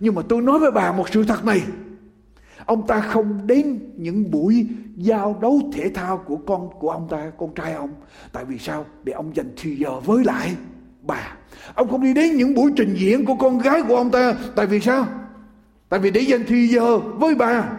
[0.00, 1.62] Nhưng mà tôi nói với bà một sự thật này.
[2.66, 7.30] Ông ta không đến những buổi giao đấu thể thao của con, của ông ta,
[7.38, 7.90] con trai ông.
[8.32, 8.86] Tại vì sao?
[9.04, 10.56] Để ông dành thời giờ với lại
[11.02, 11.36] bà.
[11.74, 14.34] Ông không đi đến những buổi trình diễn của con gái của ông ta.
[14.56, 15.06] Tại vì sao?
[15.88, 17.70] Tại vì để dành thời giờ với bà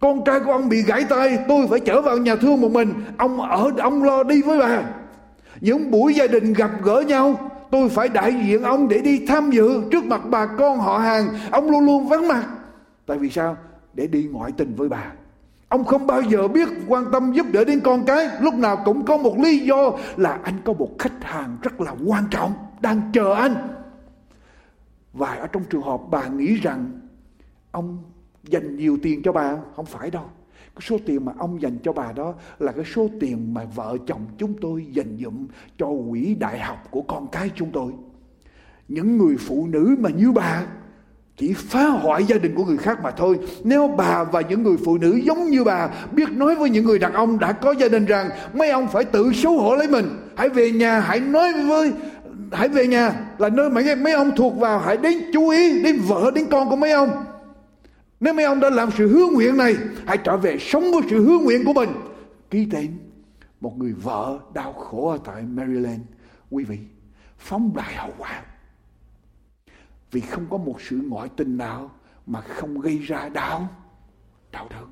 [0.00, 2.92] con trai của ông bị gãy tay, tôi phải trở vào nhà thương một mình.
[3.18, 4.82] Ông ở, ông lo đi với bà.
[5.60, 9.50] Những buổi gia đình gặp gỡ nhau, tôi phải đại diện ông để đi tham
[9.50, 11.28] dự trước mặt bà con họ hàng.
[11.50, 12.44] Ông luôn luôn vắng mặt.
[13.06, 13.56] Tại vì sao?
[13.94, 15.12] Để đi ngoại tình với bà.
[15.68, 18.28] Ông không bao giờ biết quan tâm giúp đỡ đến con cái.
[18.40, 21.94] Lúc nào cũng có một lý do là anh có một khách hàng rất là
[22.06, 23.54] quan trọng, đang chờ anh.
[25.12, 27.00] Và ở trong trường hợp bà nghĩ rằng
[27.70, 27.98] ông
[28.44, 29.56] dành nhiều tiền cho bà?
[29.76, 30.24] Không phải đâu.
[30.74, 33.96] Cái số tiền mà ông dành cho bà đó là cái số tiền mà vợ
[34.06, 35.46] chồng chúng tôi dành dụm
[35.78, 37.92] cho quỹ đại học của con cái chúng tôi.
[38.88, 40.62] Những người phụ nữ mà như bà
[41.36, 43.38] chỉ phá hoại gia đình của người khác mà thôi.
[43.64, 46.98] Nếu bà và những người phụ nữ giống như bà biết nói với những người
[46.98, 50.04] đàn ông đã có gia đình rằng mấy ông phải tự xấu hổ lấy mình,
[50.36, 51.92] hãy về nhà, hãy nói với,
[52.52, 56.00] hãy về nhà là nơi mà mấy ông thuộc vào, hãy đến chú ý đến
[56.08, 57.10] vợ, đến con của mấy ông
[58.20, 61.24] nếu mấy ông đã làm sự hứa nguyện này, hãy trở về sống với sự
[61.24, 61.90] hứa nguyện của mình.
[62.50, 62.98] Ký tên,
[63.60, 66.00] một người vợ đau khổ ở tại Maryland.
[66.50, 66.78] Quý vị,
[67.38, 68.42] phóng đại hậu quả.
[70.10, 71.90] Vì không có một sự ngoại tình nào
[72.26, 73.68] mà không gây ra đau
[74.52, 74.90] đau đớn.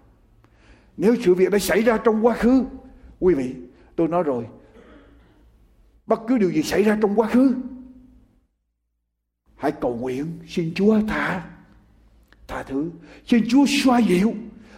[0.97, 2.64] Nếu sự việc đã xảy ra trong quá khứ,
[3.21, 3.55] quý vị,
[3.97, 4.47] tôi nói rồi,
[6.07, 7.55] bất cứ điều gì xảy ra trong quá khứ,
[9.57, 11.58] hãy cầu nguyện xin chúa tha
[12.49, 12.91] tha thứ
[13.27, 14.35] xin chúa xoa dịu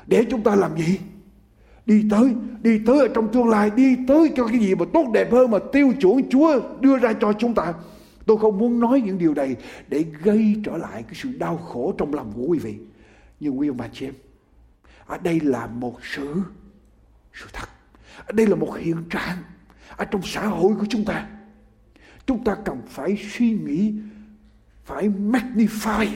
[0.06, 0.98] để chúng ta làm gì
[1.86, 5.10] đi tới đi tới ở trong tương lai đi tới cho cái gì mà tốt
[5.14, 7.74] đẹp hơn mà tiêu chuẩn chúa đưa ra cho chúng ta
[8.30, 9.56] Tôi không muốn nói những điều này
[9.88, 12.78] để gây trở lại cái sự đau khổ trong lòng của quý vị.
[13.40, 14.14] Nhưng quý ông bà chị em,
[15.06, 16.42] ở đây là một sự
[17.34, 17.68] sự thật.
[18.26, 19.36] Ở đây là một hiện trạng
[19.96, 21.26] ở trong xã hội của chúng ta.
[22.26, 23.94] Chúng ta cần phải suy nghĩ,
[24.84, 26.06] phải magnify,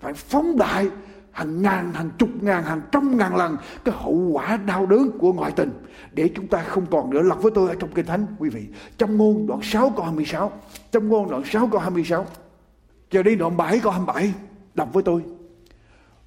[0.00, 0.88] phải phóng đại
[1.32, 5.32] hàng ngàn, hàng chục ngàn, hàng trăm ngàn lần cái hậu quả đau đớn của
[5.32, 5.70] ngoại tình.
[6.12, 7.22] Để chúng ta không còn nữa.
[7.22, 8.66] Lọc với tôi ở trong kinh thánh quý vị.
[8.98, 10.52] Trong ngôn đoạn 6 câu 26
[10.90, 12.26] trong ngôn đoạn 6 câu 26
[13.10, 14.34] giờ đi đoạn 7 câu 27
[14.74, 15.22] đọc với tôi.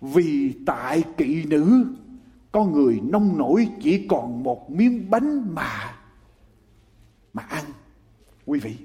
[0.01, 1.86] Vì tại kỵ nữ
[2.51, 5.95] có người nông nổi chỉ còn một miếng bánh mà
[7.34, 7.63] mà ăn.
[8.45, 8.76] Quý vị.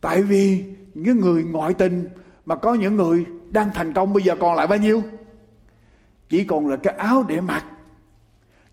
[0.00, 0.64] Tại vì
[0.94, 2.08] những người ngoại tình
[2.46, 5.02] mà có những người đang thành công bây giờ còn lại bao nhiêu?
[6.28, 7.64] Chỉ còn là cái áo để mặc.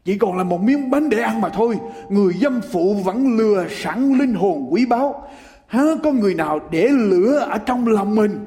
[0.06, 1.80] Chỉ còn là một miếng bánh để ăn mà thôi.
[2.10, 5.28] Người dâm phụ vẫn lừa sẵn linh hồn quý báu.
[5.68, 8.46] Há có người nào để lửa ở trong lòng mình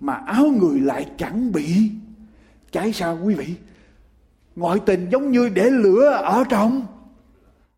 [0.00, 1.90] mà áo người lại chẳng bị?
[2.72, 3.54] Cháy sao quý vị?
[4.56, 6.86] Ngoại tình giống như để lửa ở trong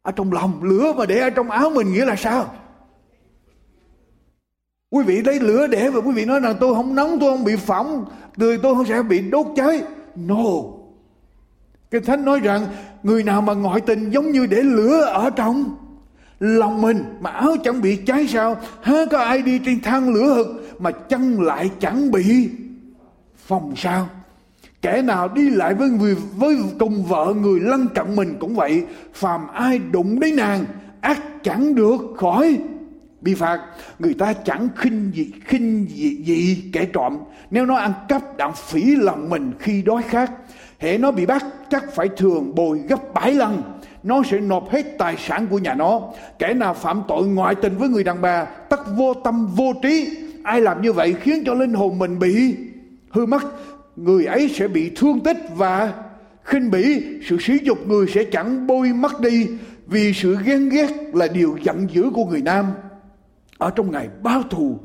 [0.02, 0.62] ở trong lòng.
[0.62, 2.54] Lửa mà để ở trong áo mình nghĩa là sao?
[4.90, 7.44] Quý vị lấy lửa để và quý vị nói rằng tôi không nóng, tôi không
[7.44, 8.04] bị phỏng,
[8.36, 9.82] người tôi không sẽ bị đốt cháy.
[10.16, 10.44] No.
[11.90, 12.66] Kinh Thánh nói rằng,
[13.02, 15.76] người nào mà ngoại tình giống như để lửa ở trong
[16.40, 18.56] lòng mình, mà áo chẳng bị cháy sao?
[18.82, 20.46] Há có ai đi trên thang lửa hực
[20.78, 22.48] mà chân lại chẳng bị
[23.36, 24.08] phòng sao?
[24.82, 28.84] Kẻ nào đi lại với người, với cùng vợ người lân cận mình cũng vậy.
[29.14, 30.64] Phàm ai đụng đến nàng,
[31.00, 32.58] ác chẳng được khỏi
[33.20, 33.60] bị phạt
[33.98, 37.18] người ta chẳng khinh gì khinh gì, gì kẻ trộm.
[37.50, 40.30] Nếu nó ăn cắp đặng phỉ lòng mình khi đói khát
[40.78, 43.62] hệ nó bị bắt chắc phải thường bồi gấp bảy lần
[44.02, 46.00] nó sẽ nộp hết tài sản của nhà nó.
[46.38, 50.08] Kẻ nào phạm tội ngoại tình với người đàn bà tất vô tâm vô trí.
[50.42, 52.56] Ai làm như vậy khiến cho linh hồn mình bị
[53.10, 53.42] hư mất.
[53.96, 55.92] Người ấy sẽ bị thương tích và
[56.44, 57.02] khinh bỉ.
[57.28, 59.48] Sự sỉ nhục người sẽ chẳng bôi mất đi
[59.86, 62.66] vì sự ghen ghét là điều giận dữ của người nam
[63.60, 64.78] ở trong ngày báo thù,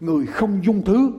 [0.00, 1.10] người không dung thứ,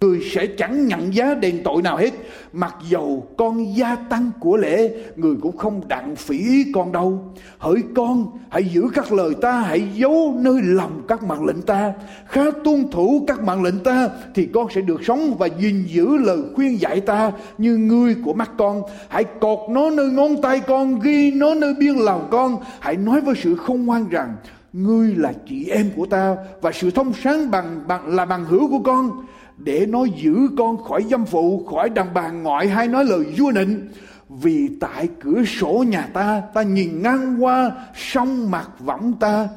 [0.00, 2.10] người sẽ chẳng nhận giá đền tội nào hết.
[2.52, 7.34] Mặc dầu con gia tăng của lễ, người cũng không đặng phỉ con đâu.
[7.58, 11.92] Hỡi con, hãy giữ các lời ta, hãy giấu nơi lòng các mạng lệnh ta.
[12.26, 16.16] Khá tuân thủ các mạng lệnh ta, thì con sẽ được sống và gìn giữ
[16.16, 18.82] lời khuyên dạy ta như ngươi của mắt con.
[19.08, 22.56] Hãy cột nó nơi ngón tay con, ghi nó nơi biên lòng con.
[22.80, 24.34] Hãy nói với sự không ngoan rằng
[24.72, 28.70] ngươi là chị em của ta và sự thông sáng bằng, bằng là bằng hữu
[28.70, 33.04] của con để nó giữ con khỏi dâm phụ khỏi đàn bà ngoại hay nói
[33.04, 33.88] lời vua nịnh.
[34.28, 39.48] Vì tại cửa sổ nhà ta ta nhìn ngang qua sông mặt võng ta.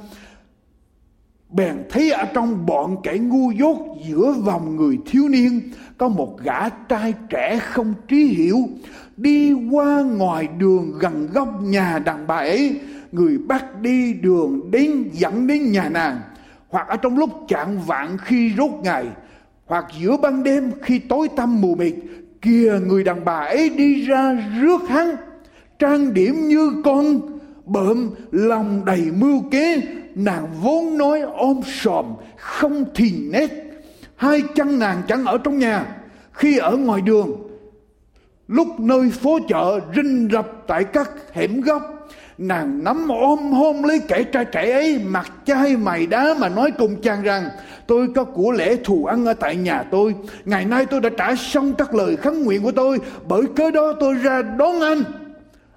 [1.49, 5.61] Bèn thấy ở trong bọn kẻ ngu dốt giữa vòng người thiếu niên
[5.97, 8.57] có một gã trai trẻ không trí hiểu
[9.17, 12.79] đi qua ngoài đường gần góc nhà đàn bà ấy
[13.11, 16.19] người bắt đi đường đến dẫn đến nhà nàng,
[16.69, 19.05] hoặc ở trong lúc chạng vạn khi rốt ngày,
[19.65, 21.95] hoặc giữa ban đêm khi tối tăm mù mịt,
[22.41, 25.15] kìa người đàn bà ấy đi ra rước hắn,
[25.79, 27.21] trang điểm như con
[27.65, 29.81] bợm, lòng đầy mưu kế,
[30.15, 32.05] nàng vốn nói ôm sòm,
[32.37, 33.47] không thì nét.
[34.15, 35.85] Hai chân nàng chẳng ở trong nhà,
[36.31, 37.31] khi ở ngoài đường,
[38.47, 42.00] lúc nơi phố chợ rinh rập tại các hẻm góc
[42.41, 46.71] nàng nắm ôm, hôn lấy kẻ trai trẻ ấy mặt chai mày đá mà nói
[46.77, 47.43] cùng chàng rằng,
[47.87, 50.15] tôi có của lễ thù ăn ở tại nhà tôi.
[50.45, 53.93] Ngày nay tôi đã trả xong các lời khấn nguyện của tôi, bởi cớ đó
[53.99, 55.03] tôi ra đón anh.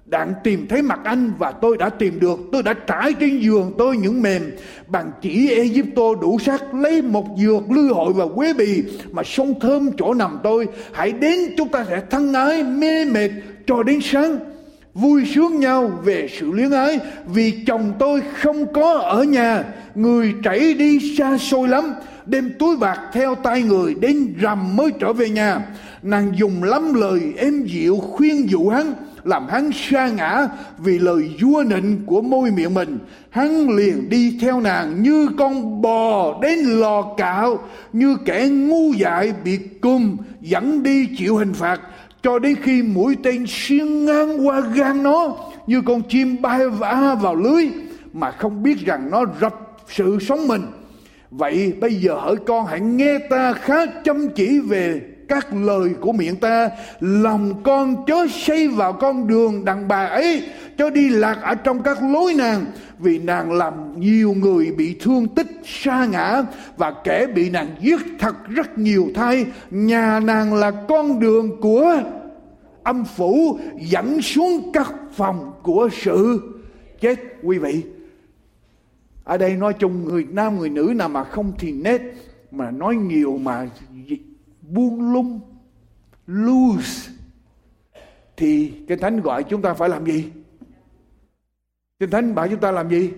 [0.05, 2.39] Đặng tìm thấy mặt anh và tôi đã tìm được.
[2.51, 4.51] Tôi đã trải trên giường tôi những mềm.
[4.87, 9.59] Bằng chỉ Egypto đủ sắc lấy một dược lư hội và quế bì mà sông
[9.59, 10.67] thơm chỗ nằm tôi.
[10.91, 13.29] Hãy đến chúng ta sẽ thân ái, mê mệt
[13.67, 14.39] cho đến sáng
[14.95, 16.99] vui sướng nhau về sự luyến ái.
[17.25, 19.63] Vì chồng tôi không có ở nhà,
[19.95, 21.93] người chảy đi xa xôi lắm.
[22.25, 25.61] Đem túi bạc theo tay người, đến rằm mới trở về nhà.
[26.03, 28.93] Nàng dùng lắm lời êm dịu khuyên dụ hắn,
[29.23, 32.97] làm hắn sa ngã vì lời vua nịnh của môi miệng mình.
[33.29, 37.59] Hắn liền đi theo nàng như con bò đến lò cạo,
[37.93, 41.81] như kẻ ngu dại bị cùm dẫn đi chịu hình phạt
[42.25, 47.15] cho đến khi mũi tên xuyên ngang qua gan nó, như con chim bay vã
[47.21, 47.69] vào lưới,
[48.13, 49.55] mà không biết rằng nó rập
[49.87, 50.61] sự sống mình.
[51.31, 56.11] Vậy bây giờ hỡi con hãy nghe ta khá chăm chỉ về các lời của
[56.11, 56.69] miệng ta
[56.99, 60.43] lòng con chớ xây vào con đường đàn bà ấy,
[60.77, 62.65] cho đi lạc ở trong các lối nàng.
[62.99, 66.43] Vì nàng làm nhiều người bị thương tích sa ngã,
[66.77, 72.01] và kẻ bị nàng giết thật rất nhiều thay nhà nàng là con đường của
[72.83, 76.39] âm phủ dẫn xuống các phòng của sự
[77.01, 77.15] chết.
[77.43, 77.81] Quý vị,
[79.23, 82.01] ở đây nói chung người nam, người nữ nào mà không thì nết,
[82.51, 83.67] mà nói nhiều mà
[84.69, 85.39] buông lung,
[86.27, 87.11] loose,
[88.37, 90.31] thì kinh thánh gọi chúng ta phải làm gì?
[91.99, 93.11] Kinh thánh bảo chúng ta làm gì?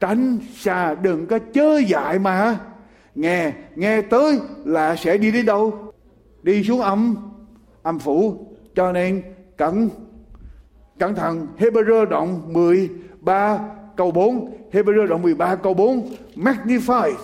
[0.00, 2.58] Tránh xa, đừng có chớ dại mà.
[3.14, 5.92] Nghe nghe tới là sẽ đi đến đâu?
[6.42, 7.16] Đi xuống âm
[7.82, 8.46] âm phủ.
[8.74, 9.22] Cho nên
[9.56, 9.88] cẩn
[10.98, 11.46] cẩn thận.
[11.58, 13.58] Hebrew đoạn 13
[13.96, 17.14] câu 4 Hebrew đoạn 13 câu 4 magnify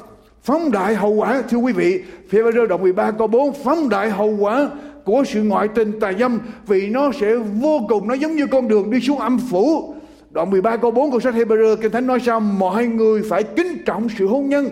[0.42, 4.36] phóng đại hậu quả, thưa quý vị Hebrew đoạn 13 câu 4 phóng đại hậu
[4.40, 4.70] quả
[5.04, 8.68] của sự ngoại tình tà dâm, vì nó sẽ vô cùng, nó giống như con
[8.68, 9.94] đường đi xuống âm phủ.
[10.30, 12.40] Đoạn 13 câu 4 của sách Hebrew kinh thánh nói sao?
[12.40, 14.68] Mọi người phải kính trọng sự hôn nhân.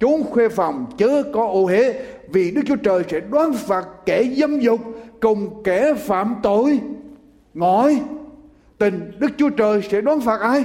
[0.00, 1.94] Trốn khuê phòng chớ có ô hế
[2.32, 4.80] vì Đức Chúa Trời sẽ đoán phạt kẻ dâm dục
[5.20, 6.80] cùng kẻ phạm tội.
[7.54, 8.00] Ngõi
[8.78, 10.64] tình Đức Chúa Trời sẽ đoán phạt ai?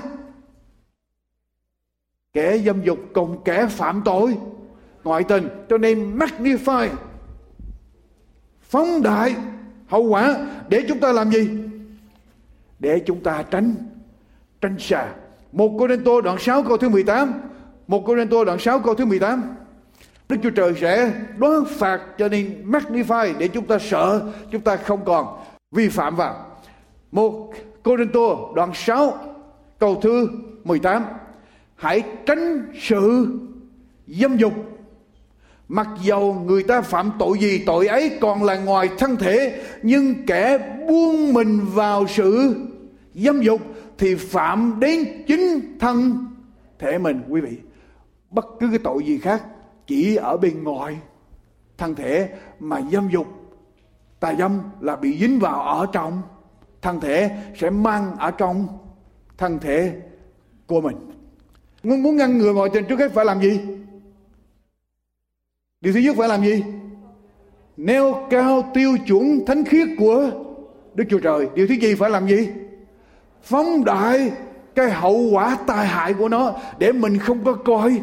[2.33, 4.37] Kẻ dâm dục cùng kẻ phạm tội
[5.03, 6.87] ngoại tình, cho nên magnify
[8.61, 9.35] phóng đại,
[9.87, 11.49] hậu quả, để chúng ta làm gì
[12.79, 13.75] để chúng ta tránh
[14.61, 15.07] tránh xa.
[15.51, 17.33] Một Cô Rinh Tô đoạn 6 câu thứ 18.
[17.87, 19.55] Một Cô Rinh Tô đoạn 6 câu thứ 18.
[20.29, 24.21] Đức Chúa Trời sẽ đoán phạt, cho nên magnify, để chúng ta sợ,
[24.51, 26.45] chúng ta không còn vi phạm vào.
[27.11, 27.53] Một
[27.83, 29.17] Cô Rinh Tô đoạn 6
[29.79, 30.29] câu thứ
[30.63, 31.03] 18.
[31.81, 33.27] Hãy tránh sự
[34.07, 34.53] dâm dục.
[35.67, 40.25] Mặc dầu người ta phạm tội gì, tội ấy còn là ngoài thân thể, Nhưng
[40.25, 40.57] kẻ
[40.87, 42.55] buông mình vào sự
[43.13, 43.61] dâm dục
[43.97, 46.25] Thì phạm đến chính thân
[46.79, 47.57] thể mình, quý vị.
[48.29, 49.43] Bất cứ cái tội gì khác,
[49.87, 50.97] chỉ ở bên ngoài
[51.77, 52.29] thân thể
[52.59, 53.27] mà dâm dục.
[54.19, 56.21] Tà dâm là bị dính vào ở trong
[56.81, 58.67] thân thể, sẽ mang ở trong
[59.37, 60.01] thân thể
[60.67, 61.10] của mình
[61.83, 63.59] muốn muốn ngăn ngừa ngoại tình trước hết phải làm gì?
[65.81, 66.63] Điều thứ nhất phải làm gì?
[67.77, 70.31] Nêu cao tiêu chuẩn thánh khiết của
[70.93, 71.47] đức chúa trời.
[71.55, 72.49] Điều thứ gì phải làm gì?
[73.43, 74.31] Phóng đại
[74.75, 78.01] cái hậu quả tai hại của nó để mình không có coi.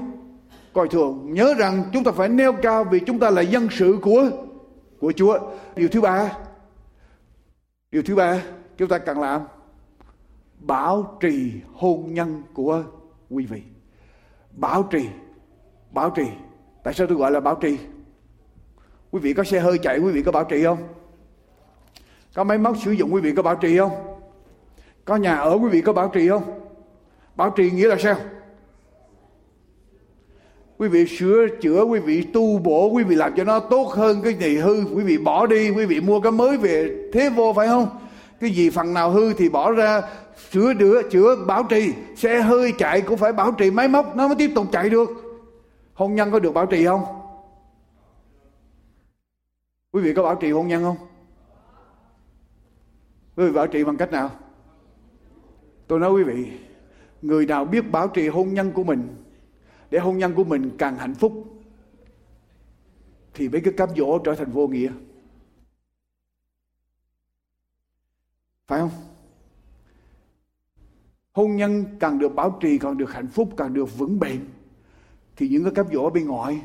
[0.72, 1.32] Coi thường.
[1.32, 4.30] Nhớ rằng chúng ta phải nêu cao vì chúng ta là dân sự của
[5.00, 5.38] của Chúa.
[5.76, 6.32] Điều thứ ba.
[7.90, 8.42] Điều thứ ba,
[8.78, 9.40] chúng ta cần làm?
[10.58, 12.82] Bảo trì hôn nhân của
[13.30, 13.62] quý vị.
[14.52, 15.08] Bảo trì.
[15.90, 16.26] Bảo trì.
[16.82, 17.78] Tại sao tôi gọi là bảo trì?
[19.10, 20.78] Quý vị có xe hơi chạy, quý vị có bảo trì không?
[22.34, 23.92] Có máy móc sử dụng, quý vị có bảo trì không?
[25.04, 26.60] Có nhà ở, quý vị có bảo trì không?
[27.36, 28.16] Bảo trì nghĩa là sao?
[30.78, 34.22] Quý vị sửa chữa, quý vị tu bổ, quý vị làm cho nó tốt hơn
[34.22, 34.84] cái gì hư.
[34.94, 37.88] Quý vị bỏ đi, quý vị mua cái mới về thế vô phải không?
[38.40, 40.02] Cái gì phần nào hư thì bỏ ra,
[40.50, 41.92] sửa chữa chữa, bảo trì.
[42.16, 45.08] Xe hơi chạy cũng phải bảo trì máy móc, nó mới tiếp tục chạy được.
[45.94, 47.04] Hôn nhân có được bảo trì không?
[49.92, 50.96] Quý vị có bảo trì hôn nhân không?
[53.36, 54.30] Quý vị bảo trì bằng cách nào?
[55.86, 56.46] Tôi nói quý vị,
[57.22, 59.16] người nào biết bảo trì hôn nhân của mình,
[59.90, 61.44] để hôn nhân của mình càng hạnh phúc,
[63.34, 64.90] thì mấy cái cám dỗ trở thành vô nghĩa.
[68.68, 68.90] Phải không?
[71.32, 74.40] Hôn nhân càng được bảo trì, càng được hạnh phúc, càng được vững bền,
[75.36, 76.60] thì những cái cám dỗ bên ngoài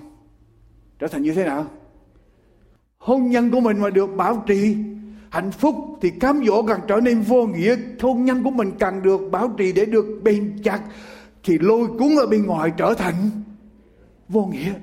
[0.99, 1.65] trở thành như thế nào?
[2.97, 4.77] Hôn nhân của mình mà được bảo trì
[5.29, 7.75] hạnh phúc, thì cám dỗ càng trở nên vô nghĩa.
[7.99, 10.81] Hôn nhân của mình càng được bảo trì để được bền chặt,
[11.43, 13.15] thì lôi cuốn ở bên ngoài trở thành
[14.29, 14.73] vô nghĩa.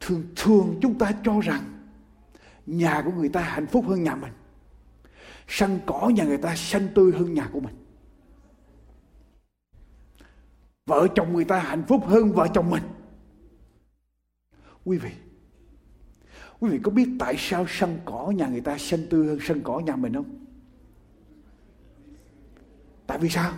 [0.00, 1.62] Thường thường chúng ta cho rằng
[2.66, 4.32] nhà của người ta hạnh phúc hơn nhà mình
[5.48, 7.74] sân cỏ nhà người ta xanh tươi hơn nhà của mình.
[10.86, 12.82] Vợ chồng người ta hạnh phúc hơn vợ chồng mình.
[14.84, 15.10] Quý vị
[16.60, 19.60] quý vị có biết tại sao sân cỏ nhà người ta xanh tươi hơn sân
[19.64, 20.44] cỏ nhà mình không?
[23.06, 23.52] Tại vì sao?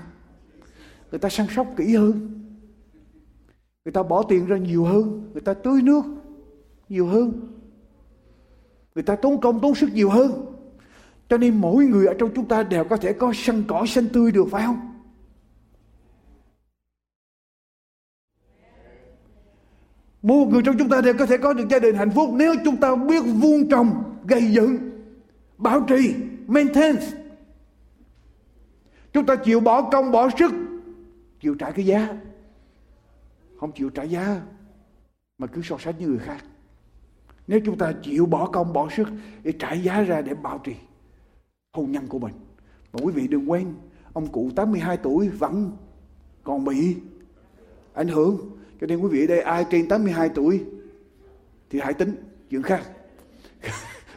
[1.11, 2.43] Người ta săn sóc kỹ hơn.
[3.85, 5.31] Người ta bỏ tiền ra nhiều hơn.
[5.33, 6.03] Người ta tưới nước
[6.89, 7.59] nhiều hơn.
[8.95, 10.56] Người ta tốn công tốn sức nhiều hơn
[11.29, 14.09] cho nên mỗi người ở trong chúng ta đều có thể có sân cỏ xanh
[14.13, 14.93] tươi được phải không?
[20.23, 22.55] Mỗi người trong chúng ta đều có thể có được gia đình hạnh phúc nếu
[22.65, 24.77] chúng ta biết vuông trồng, gây dựng,
[25.59, 26.15] bảo trì,
[26.47, 26.97] maintain.
[29.13, 30.53] Chúng ta chịu bỏ công, bỏ sức
[31.41, 32.17] chịu trả cái giá.
[33.61, 34.41] Không chịu trả giá
[35.39, 36.45] mà cứ so sánh với người khác.
[37.47, 39.09] Nếu chúng ta chịu bỏ công bỏ sức
[39.43, 40.75] để trả giá ra để bảo trì
[41.77, 42.35] hôn nhân của mình.
[42.93, 43.75] Mà quý vị đừng quên,
[44.13, 45.77] ông cụ 82 tuổi vẫn
[46.45, 46.97] còn bị
[47.95, 48.51] ảnh hưởng.
[48.81, 50.65] Cho nên quý vị ở đây, ai trên 82 tuổi
[51.71, 52.17] thì hãy tính
[52.51, 52.83] chuyện khác.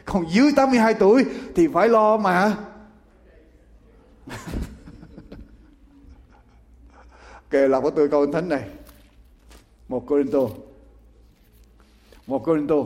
[0.04, 2.56] Còn dưới 82 tuổi thì phải lo mà.
[7.50, 8.68] Kể là có tôi câu thánh này.
[9.88, 10.40] Một Corinto.
[12.26, 12.76] Một Corinto.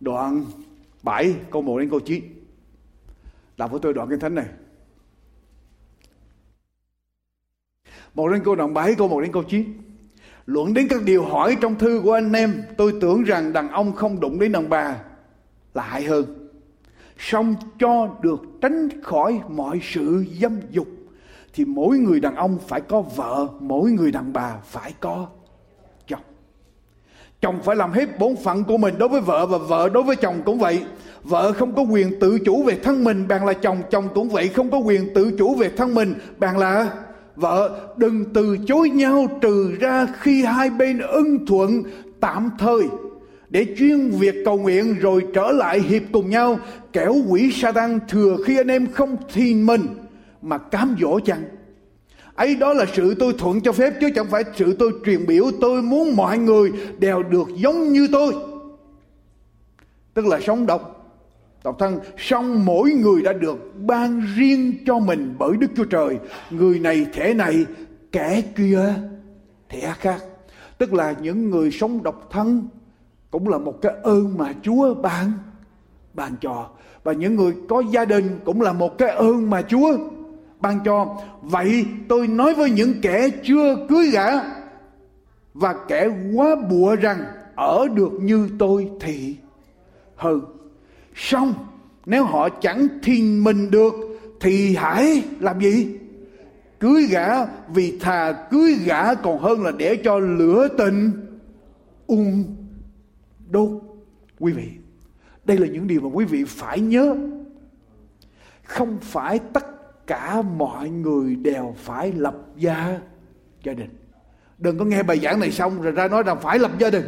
[0.00, 0.44] Đoạn
[1.02, 2.35] 7 câu 1 đến câu 9
[3.56, 4.46] đọc với tôi đoạn kinh thánh này.
[8.14, 9.82] Một đến câu đoạn 7 câu một đến câu 9
[10.46, 13.92] Luận đến các điều hỏi trong thư của anh em, Tôi tưởng rằng đàn ông
[13.92, 14.96] không đụng đến đàn bà
[15.74, 16.48] Là hại hơn.
[17.18, 20.86] Song cho được tránh khỏi mọi sự dâm dục,
[21.52, 25.26] thì mỗi người đàn ông phải có vợ, mỗi người đàn bà phải có
[26.06, 26.20] chồng.
[27.40, 30.16] Chồng phải làm hết bổn phận của mình đối với vợ và vợ đối với
[30.16, 30.84] chồng cũng vậy
[31.28, 34.48] vợ không có quyền tự chủ về thân mình, bạn là chồng chồng cũng vậy,
[34.48, 36.14] không có quyền tự chủ về thân mình.
[36.38, 36.90] Bạn là
[37.36, 41.82] vợ, đừng từ chối nhau trừ ra khi hai bên ưng thuận,
[42.20, 42.82] tạm thời.
[43.50, 46.58] Để chuyên việc cầu nguyện rồi trở lại hiệp cùng nhau,
[46.92, 49.86] kẻo quỷ sa tăng thừa khi anh em không thiền mình,
[50.42, 51.42] mà cám dỗ chăng?
[52.34, 55.44] Ấy đó là sự tôi thuận cho phép, chứ chẳng phải sự tôi truyền biểu
[55.60, 58.34] tôi muốn mọi người đều được giống như tôi.
[60.14, 60.95] Tức là sống độc
[61.66, 66.18] độc thân, song mỗi người đã được ban riêng cho mình bởi đức chúa trời.
[66.50, 67.66] Người này thể này,
[68.12, 68.94] kẻ kia
[69.68, 70.22] thể khác.
[70.78, 72.68] Tức là những người sống độc thân
[73.30, 75.32] cũng là một cái ơn mà chúa ban
[76.14, 76.68] ban cho.
[77.04, 79.96] Và những người có gia đình cũng là một cái ơn mà chúa
[80.60, 81.16] ban cho.
[81.42, 84.28] Vậy tôi nói với những kẻ chưa cưới gả
[85.54, 87.24] và kẻ quá bụa rằng,
[87.56, 89.36] ở được như tôi thì
[90.16, 90.55] hơn
[91.16, 91.54] xong,
[92.06, 93.94] nếu họ chẳng thiên mình được,
[94.40, 95.88] thì hãy làm gì?
[96.80, 101.12] Cưới gả, vì thà cưới gả còn hơn là để cho lửa tình.
[102.06, 102.56] Ung
[103.50, 103.70] đốt,
[104.38, 104.68] quý vị.
[105.44, 107.16] Đây là những điều mà quý vị phải nhớ.
[108.62, 109.66] Không phải tất
[110.06, 112.98] cả mọi người đều phải lập gia
[113.62, 113.90] gia đình.
[114.58, 117.04] Đừng có nghe bài giảng này xong rồi ra nói rằng phải lập gia đình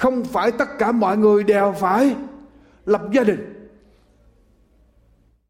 [0.00, 2.16] không phải tất cả mọi người đều phải
[2.86, 3.70] lập gia đình.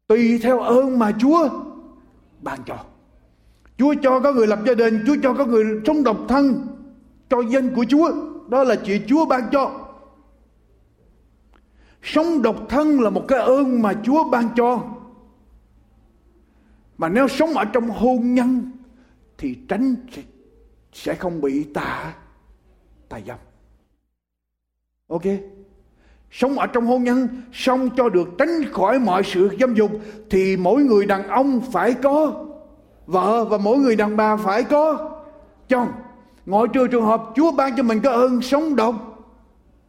[0.07, 1.49] Tùy theo ơn mà chúa
[2.41, 2.77] ban cho.
[3.77, 6.67] Chúa cho có người lập gia đình, chúa cho có người sống độc thân
[7.29, 8.11] cho danh của chúa.
[8.49, 9.87] Đó là chuyện chúa ban cho.
[12.03, 14.83] Sống độc thân là một cái ơn mà chúa ban cho.
[16.97, 18.71] Mà nếu sống ở trong hôn nhân
[19.37, 19.95] thì tránh
[20.93, 22.13] sẽ không bị tà
[23.09, 23.37] tà dâm
[25.11, 25.21] ok.
[26.31, 29.91] Sống ở trong hôn nhân xong cho được tránh khỏi mọi sự dâm dục,
[30.29, 32.45] thì mỗi người đàn ông phải có,
[33.05, 35.11] vợ và mỗi người đàn bà phải có.
[35.69, 35.87] Chồng,
[36.45, 38.95] ngoại trừ trường hợp chúa ban cho mình cái ơn sống độc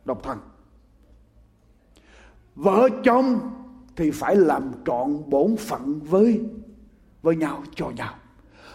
[0.05, 0.39] độc thân.
[2.55, 3.41] Vợ chồng
[3.97, 6.41] thì phải làm trọn bổn phận với
[7.23, 8.15] với nhau, cho nhau.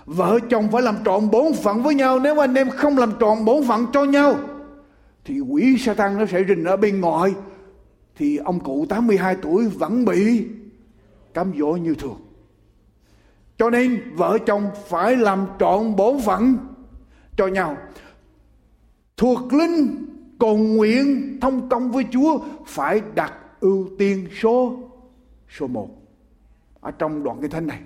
[0.06, 3.46] Vợ chồng phải làm trọn bổn phận với nhau, nếu anh em không làm trọn
[3.46, 4.36] bổn phận cho nhau
[5.28, 7.34] thì quỷ sa nó sẽ rình ở bên ngoài.
[8.16, 10.46] Thì ông cụ 82 tuổi vẫn bị
[11.34, 12.18] cám dỗ như thường.
[13.58, 16.58] Cho nên vợ chồng phải làm trọn bổn phận
[17.38, 17.78] cho nhau.
[19.18, 20.06] Thuộc linh
[20.40, 24.78] cầu nguyện thông công với Chúa phải đặt ưu tiên số
[25.58, 25.90] số một
[26.80, 27.80] ở trong đoạn kinh thánh này.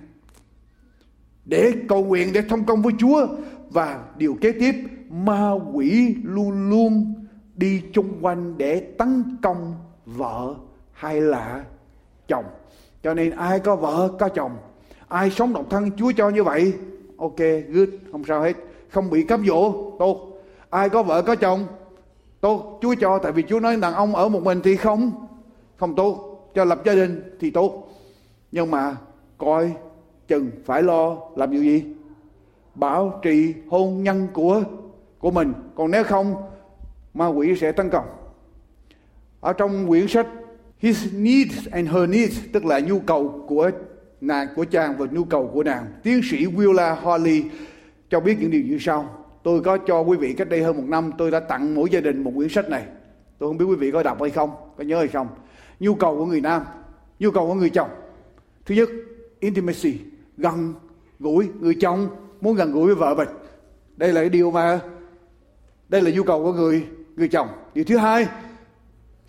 [1.46, 3.28] Để cầu nguyện để thông công với Chúa
[3.70, 4.76] và điều kế tiếp,
[5.10, 7.21] ma quỷ luôn luôn
[7.62, 10.56] đi chung quanh để tấn công vợ
[10.92, 11.64] hay là
[12.28, 12.46] chồng.
[13.04, 14.52] Cho nên ai có vợ, có chồng.
[15.08, 16.74] Ai sống độc thân, Chúa cho như vậy.
[17.18, 17.38] Ok,
[17.70, 17.90] good.
[18.12, 18.54] Không sao hết.
[18.90, 19.92] Không bị cám dỗ.
[20.00, 20.42] Tốt.
[20.70, 21.66] Ai có vợ, có chồng.
[22.42, 22.80] Tốt.
[22.82, 25.12] Chúa cho, tại vì Chúa nói đàn ông ở một mình thì không
[25.78, 26.28] không tốt.
[26.56, 27.90] Cho lập gia đình thì tốt.
[28.52, 28.96] Nhưng mà
[29.38, 29.72] coi
[30.28, 31.84] chừng phải lo làm điều gì?
[32.76, 34.64] Bảo trì hôn nhân của
[35.20, 35.54] của mình.
[35.76, 36.36] Còn nếu không
[37.14, 38.06] ma quỷ sẽ tấn công.
[39.40, 40.28] Ở trong quyển sách
[40.78, 43.72] His needs and her needs, tức là nhu cầu của
[44.22, 47.44] nàng, của chàng và nhu cầu của nàng, tiến sĩ Willa Holly
[48.10, 49.26] cho biết những điều như sau.
[49.44, 52.00] Tôi có cho quý vị cách đây hơn một năm, tôi đã tặng mỗi gia
[52.00, 52.84] đình một quyển sách này.
[53.38, 55.28] Tôi không biết quý vị có đọc hay không, có nhớ hay không.
[55.80, 56.64] Nhu cầu của người nam,
[57.20, 57.90] nhu cầu của người chồng.
[58.66, 58.90] Thứ nhất,
[59.40, 60.00] intimacy,
[60.38, 60.74] gần
[61.20, 62.08] gũi, người chồng
[62.42, 63.30] muốn gần gũi với vợ mình.
[63.98, 64.80] Đây là cái điều mà,
[65.90, 67.48] đây là nhu cầu của người người chồng.
[67.74, 68.28] Điều thứ hai,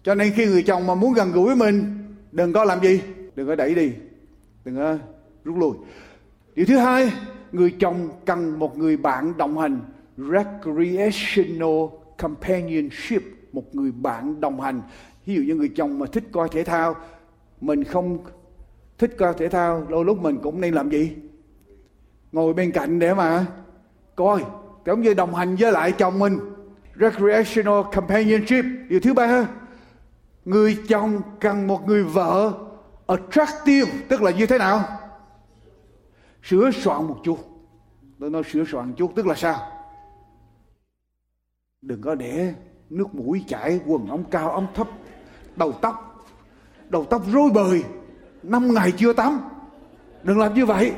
[0.03, 1.99] cho nên khi người chồng mà muốn gần gũi với mình,
[2.33, 3.01] đừng có làm gì,
[3.37, 3.93] đừng có đẩy đi,
[4.65, 4.97] đừng có
[5.45, 5.73] rút lui.
[6.55, 7.13] Điều thứ hai,
[7.53, 9.81] người chồng cần một người bạn đồng hành.
[10.17, 11.85] Recreational
[12.19, 13.23] companionship,
[13.53, 14.83] một người bạn đồng hành.
[15.27, 16.97] Ví dụ như người chồng mà thích coi thể thao,
[17.61, 18.19] mình không
[18.99, 21.13] thích coi thể thao, đôi lúc mình cũng nên làm gì?
[22.33, 23.47] Ngồi bên cạnh để mà
[24.17, 24.45] coi,
[24.87, 26.39] giống như đồng hành với lại chồng mình
[27.03, 28.65] recreational companionship.
[28.89, 29.49] Điều thứ ba,
[30.45, 32.53] người chồng cần một người vợ
[33.07, 34.85] attractive, tức là như thế nào?
[36.43, 37.39] Sửa soạn một chút.
[38.21, 39.73] Tôi nói sửa soạn một chút, tức là sao?
[41.83, 42.55] Đừng có để
[42.91, 44.89] nước mũi chảy, quần ống cao, ống thấp,
[45.57, 46.13] đầu tóc
[46.93, 47.85] đầu tóc rối bời,
[48.43, 49.41] năm ngày chưa tắm.
[50.23, 50.93] Đừng làm như vậy.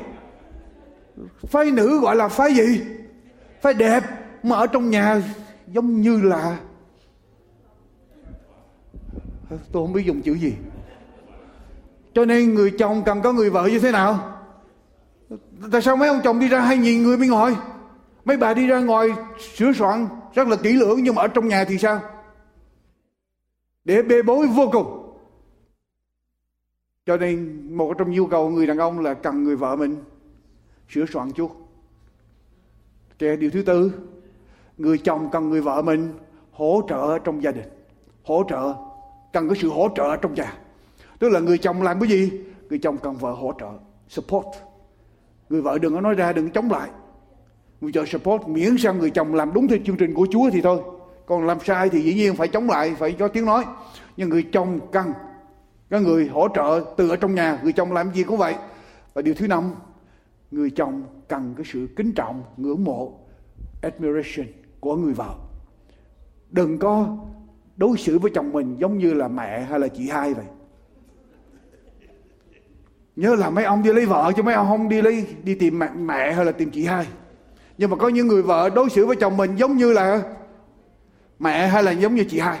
[1.47, 2.81] Phái nữ gọi là phái gì?
[3.61, 4.03] Phái đẹp,
[4.43, 5.21] mà ở trong nhà
[5.67, 6.59] giống như là
[9.47, 10.53] tôi không biết dùng chữ gì.
[12.13, 14.41] Cho nên người chồng cần có người vợ như thế nào?
[15.71, 17.55] Tại sao mấy ông chồng đi ra hay nhìn người bên ngoài?
[18.25, 19.09] Mấy bà đi ra ngoài
[19.55, 22.01] sửa soạn rất là kỹ lưỡng, nhưng mà ở trong nhà thì sao?
[23.85, 25.01] Để bê bối vô cùng.
[27.05, 30.03] Cho nên một trong nhu cầu người đàn ông là cần người vợ mình
[30.89, 31.51] sửa soạn chút
[33.19, 33.91] Kể điều thứ tư
[34.77, 36.13] người chồng cần người vợ mình
[36.51, 37.69] hỗ trợ trong gia đình,
[38.23, 38.73] hỗ trợ,
[39.33, 40.53] cần có sự hỗ trợ trong nhà.
[41.19, 42.31] Tức là người chồng làm cái gì?
[42.69, 43.69] Người chồng cần vợ hỗ trợ,
[44.07, 44.45] support.
[45.49, 46.89] Người vợ đừng có nói ra, đừng chống lại.
[47.81, 50.61] Người vợ support miễn sao người chồng làm đúng theo chương trình của Chúa thì
[50.61, 50.79] thôi.
[51.25, 53.65] Còn làm sai thì dĩ nhiên phải chống lại, phải có tiếng nói.
[54.17, 55.13] Nhưng người chồng cần
[55.89, 57.59] có người hỗ trợ từ ở trong nhà.
[57.63, 58.55] Người chồng làm gì cũng vậy.
[59.13, 59.71] Và điều thứ năm,
[60.51, 63.19] người chồng cần cái sự kính trọng, ngưỡng mộ,
[63.81, 64.45] admiration
[64.85, 65.35] của người vợ
[66.51, 67.17] đừng có
[67.77, 70.45] đối xử với chồng mình giống như là mẹ hay là chị hai vậy.
[73.15, 75.79] Nhớ là mấy ông đi lấy vợ chứ mấy ông không đi lấy đi tìm
[75.79, 77.07] mẹ, mẹ hay là tìm chị hai.
[77.77, 80.21] Nhưng mà có những người vợ đối xử với chồng mình giống như là
[81.39, 82.59] mẹ hay là giống như chị hai.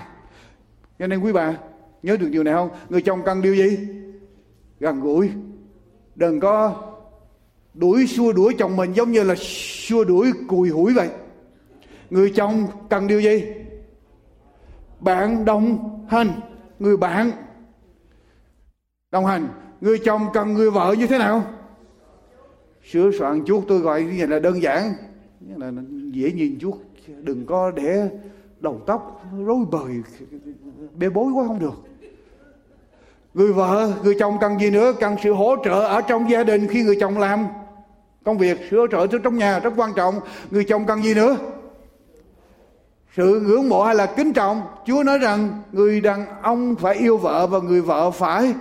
[0.99, 1.57] Cho nên quý bà
[2.03, 2.69] nhớ được điều này không?
[2.89, 3.77] Người chồng cần điều gì?
[4.79, 5.29] Gần gũi.
[6.15, 6.75] Đừng có
[7.73, 9.35] đuổi xua đuổi chồng mình giống như là
[9.87, 11.09] xua đuổi cùi hủi vậy
[12.09, 13.45] người chồng cần điều gì?
[14.99, 15.77] Bạn đồng
[16.09, 16.31] hành,
[16.79, 17.31] người bạn
[19.11, 19.47] đồng hành.
[19.81, 21.43] Người chồng cần người vợ như thế nào?
[22.91, 24.93] Sửa soạn chút tôi gọi như vậy là đơn giản.
[25.57, 25.71] Là
[26.11, 28.09] dễ nhìn chút đừng có để
[28.59, 29.93] đầu tóc rối bời,
[30.97, 31.73] bê bối quá không được.
[33.33, 34.93] Người vợ, người chồng cần gì nữa?
[34.99, 37.45] Cần sự hỗ trợ ở trong gia đình khi người chồng làm
[38.23, 38.59] công việc.
[38.69, 40.15] Sửa hỗ trợ trong nhà rất quan trọng.
[40.51, 41.37] Người chồng cần gì nữa?
[43.15, 47.17] Sự ngưỡng mộ hay là kính trọng, chúa nói rằng người đàn ông phải yêu
[47.17, 48.53] vợ và người vợ phải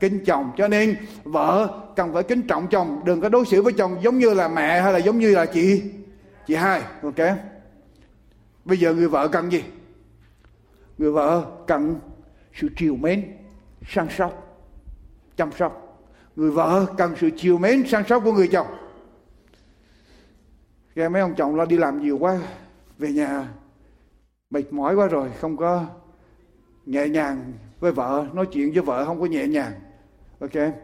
[0.00, 3.72] kính chồng cho nên, vợ cần phải kính trọng chồng, đừng có đối xử với
[3.72, 5.82] chồng giống như là mẹ hay là giống như là chị
[6.46, 7.36] chị hai, ok?
[8.64, 9.64] Bây giờ người vợ cần gì?
[10.98, 12.00] Người vợ cần
[12.60, 13.24] sự chiều mến,
[13.88, 14.60] săn sóc,
[15.36, 15.80] chăm sóc.
[16.36, 18.66] Người vợ cần sự chiều mến, săn sóc của người chồng.
[20.94, 22.38] Nghe mấy ông chồng lo đi làm nhiều quá,
[22.98, 23.48] về nhà
[24.50, 25.86] mệt mỏi quá rồi không có
[26.86, 29.72] nhẹ nhàng với vợ nói chuyện với vợ không có nhẹ nhàng.
[30.40, 30.74] Ok?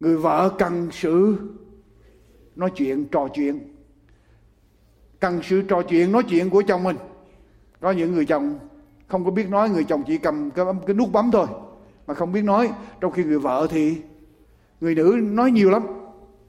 [0.00, 1.36] Người vợ cần sự
[2.56, 3.74] nói chuyện trò chuyện.
[5.20, 6.96] Cần sự trò chuyện nói chuyện của chồng mình.
[7.80, 8.58] Có những người chồng
[9.06, 11.46] không có biết nói người chồng chỉ cầm cái, cái nút bấm thôi
[12.06, 12.70] mà không biết nói.
[13.00, 13.96] Trong khi người vợ thì
[14.80, 15.82] người nữ nói nhiều lắm.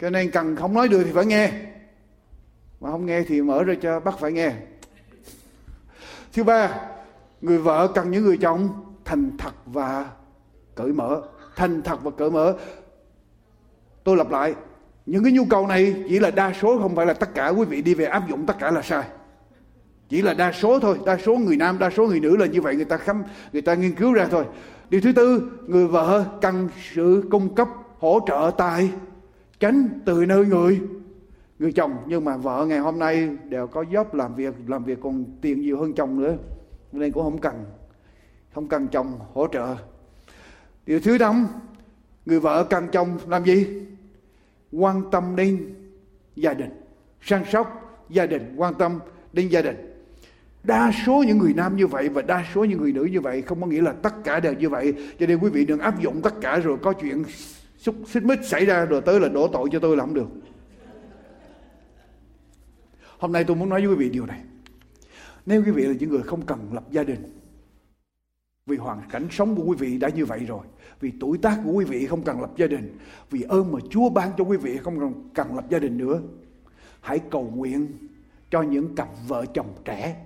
[0.02, 1.52] Cho nên cần không nói được thì phải nghe.
[2.80, 4.54] Mà không nghe thì mở ra cho bắt phải nghe
[6.34, 6.70] thứ ba,
[7.42, 8.70] người vợ cần những người chồng
[9.06, 10.06] thành thật và
[10.76, 11.22] cởi mở.
[11.56, 12.56] Thành thật và cởi mở.
[14.04, 14.56] Tôi lặp lại,
[15.06, 17.50] những cái nhu cầu này chỉ là đa số, không phải là tất cả.
[17.50, 19.04] Quý vị đi về áp dụng tất cả là sai.
[20.10, 22.62] Chỉ là đa số thôi, đa số người nam, đa số người nữ là như
[22.62, 22.76] vậy.
[22.76, 23.24] Người ta khám,
[23.54, 24.46] người ta nghiên cứu ra thôi.
[24.90, 27.68] Điều thứ tư, người vợ cần sự cung cấp,
[28.00, 28.92] hỗ trợ tài,
[29.60, 30.82] tránh từ nơi người
[31.60, 34.99] người chồng, nhưng mà vợ ngày hôm nay đều có job làm việc làm việc
[35.01, 36.38] còn tiền nhiều hơn chồng nữa,
[36.91, 37.66] nên cũng không cần
[38.53, 39.76] không cần chồng hỗ trợ.
[40.86, 41.47] Điều thứ năm,
[42.26, 43.68] người vợ cần chồng làm gì?
[44.72, 45.74] Quan tâm đến
[46.36, 46.82] gia đình,
[47.22, 48.99] săn sóc gia đình, quan tâm
[49.34, 49.76] đến gia đình.
[50.64, 53.41] Đa số những người nam như vậy và đa số những người nữ như vậy
[53.41, 54.93] không có nghĩa là tất cả đều như vậy.
[55.20, 57.24] Cho nên quý vị đừng áp dụng tất cả rồi có chuyện
[57.78, 60.28] xúc xích mích xảy ra rồi tới là đổ tội cho tôi là không được
[63.20, 64.42] hôm nay tôi muốn nói với quý vị điều này.
[65.46, 67.40] Nếu quý vị là những người không cần lập gia đình
[68.66, 70.66] vì hoàn cảnh sống của quý vị đã như vậy rồi
[71.00, 72.98] vì tuổi tác của quý vị không cần lập gia đình
[73.30, 76.22] vì ơn mà chúa ban cho quý vị không cần, cần lập gia đình nữa
[77.02, 77.88] hãy cầu nguyện
[78.50, 80.26] cho những cặp vợ chồng trẻ.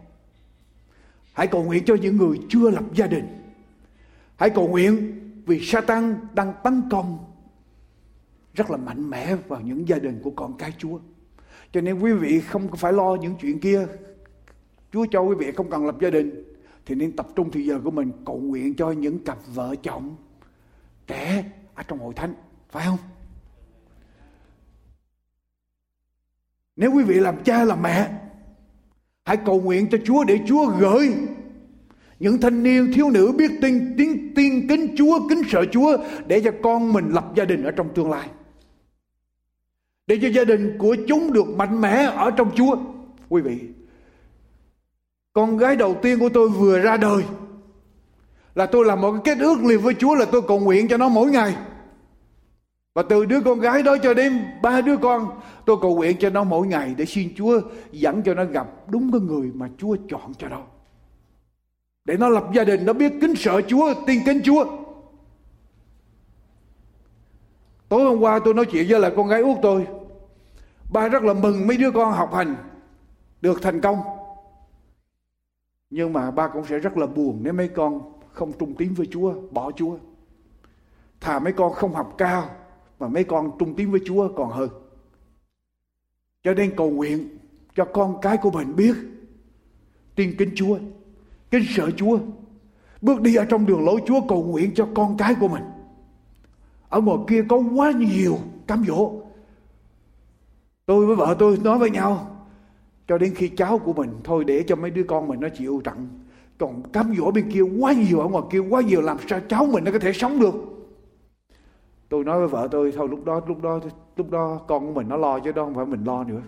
[1.33, 3.27] Hãy cầu nguyện cho những người chưa lập gia đình.
[4.35, 7.17] Hãy cầu nguyện vì Satan đang tấn công
[8.53, 10.99] rất là mạnh mẽ vào những gia đình của con cái Chúa.
[11.73, 13.87] Cho nên quý vị không phải lo những chuyện kia.
[14.91, 16.43] Chúa cho quý vị không cần lập gia đình,
[16.85, 20.15] thì nên tập trung thời giờ của mình cầu nguyện cho những cặp vợ chồng
[21.07, 21.43] trẻ
[21.73, 22.33] ở trong hội thánh,
[22.69, 22.97] phải không
[26.75, 28.11] nếu quý vị làm cha làm mẹ,
[29.25, 31.13] hãy cầu nguyện cho Chúa để Chúa gửi
[32.19, 35.97] những thanh niên, thiếu nữ biết tin tin tin kính Chúa, kính sợ Chúa
[36.27, 38.29] để cho con mình lập gia đình ở trong tương lai
[40.07, 42.77] để cho gia đình của chúng được mạnh mẽ ở trong Chúa.
[43.29, 43.59] Quý vị,
[45.33, 47.23] con gái đầu tiên của tôi vừa ra đời
[48.55, 50.97] là tôi làm một cái kết ước liền với Chúa là tôi cầu nguyện cho
[50.97, 51.55] nó mỗi ngày.
[52.93, 56.29] Và từ đứa con gái đó cho đến ba đứa con, tôi cầu nguyện cho
[56.29, 59.95] nó mỗi ngày để xin Chúa dẫn cho nó gặp đúng cái người mà Chúa
[60.09, 60.61] chọn cho nó.
[62.05, 64.82] Để nó lập gia đình, nó biết kính sợ Chúa, tin kính Chúa
[67.89, 69.87] tối hôm qua tôi nói chuyện với lại con gái út tôi.
[70.91, 72.55] Ba rất là mừng mấy đứa con học hành
[73.41, 73.97] được thành công.
[75.89, 79.07] Nhưng mà ba cũng sẽ rất là buồn nếu mấy con không trung tín với
[79.11, 79.97] Chúa, bỏ Chúa.
[81.19, 82.49] Thà mấy con không học cao
[82.99, 84.69] mà mấy con trung tín với Chúa còn hơn.
[86.43, 87.37] Cho nên cầu nguyện
[87.75, 88.95] cho con cái của mình biết
[90.15, 90.77] tin kính Chúa,
[91.51, 92.19] kính sợ Chúa,
[93.01, 95.63] bước đi ở trong đường lối Chúa cầu nguyện cho con cái của mình
[96.93, 98.37] ở ngoài kia có quá nhiều
[98.67, 99.11] cám dỗ.
[100.85, 102.37] Tôi với vợ tôi nói với nhau,
[103.07, 105.81] cho đến khi cháu của mình thôi để cho mấy đứa con mình nó chịu
[105.83, 106.07] trận.
[106.57, 109.65] Còn cám dỗ bên kia quá nhiều, ở ngoài kia quá nhiều, làm sao cháu
[109.65, 110.53] mình nó có thể sống được?
[112.09, 113.79] Tôi nói với vợ tôi, thôi lúc đó lúc đó
[114.15, 116.41] lúc đó con của mình nó lo chứ, đó không phải mình lo nữa.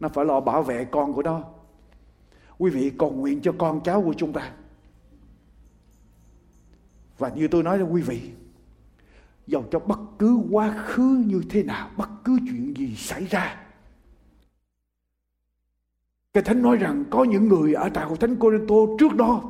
[0.00, 1.42] Nó phải lo bảo vệ con của nó.
[2.58, 4.52] Quý vị cầu nguyện cho con cháu của chúng ta.
[7.18, 8.20] Và như tôi nói cho quý vị
[9.50, 13.56] dầu cho bất cứ quá khứ như thế nào, bất cứ chuyện gì xảy ra.
[16.32, 19.42] Cái thánh nói rằng có những người ở tại hội thánh Corinto trước đó,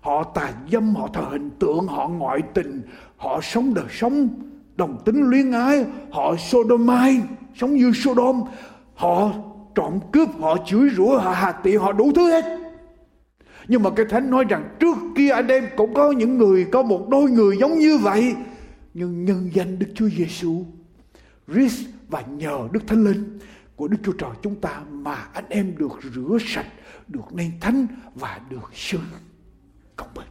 [0.00, 2.82] họ tà dâm, họ thờ hình tượng, họ ngoại tình,
[3.16, 4.28] họ sống đời sống
[4.76, 8.42] đồng tính luyến ái, họ sodomite sống như sodom.
[8.94, 9.30] Họ
[9.74, 12.61] trộm cướp, họ chửi rủa, họ hạt tiện họ đủ thứ hết
[13.72, 16.82] nhưng mà cái thánh nói rằng trước kia anh em cũng có những người có
[16.82, 18.34] một đôi người giống như vậy
[18.94, 20.66] nhưng nhân danh Đức Chúa Giêsu
[21.52, 23.38] Christ và nhờ Đức Thánh Linh
[23.76, 26.66] của Đức Chúa Trời chúng ta mà anh em được rửa sạch,
[27.08, 28.98] được nên thánh và được sự
[29.96, 30.28] công bình.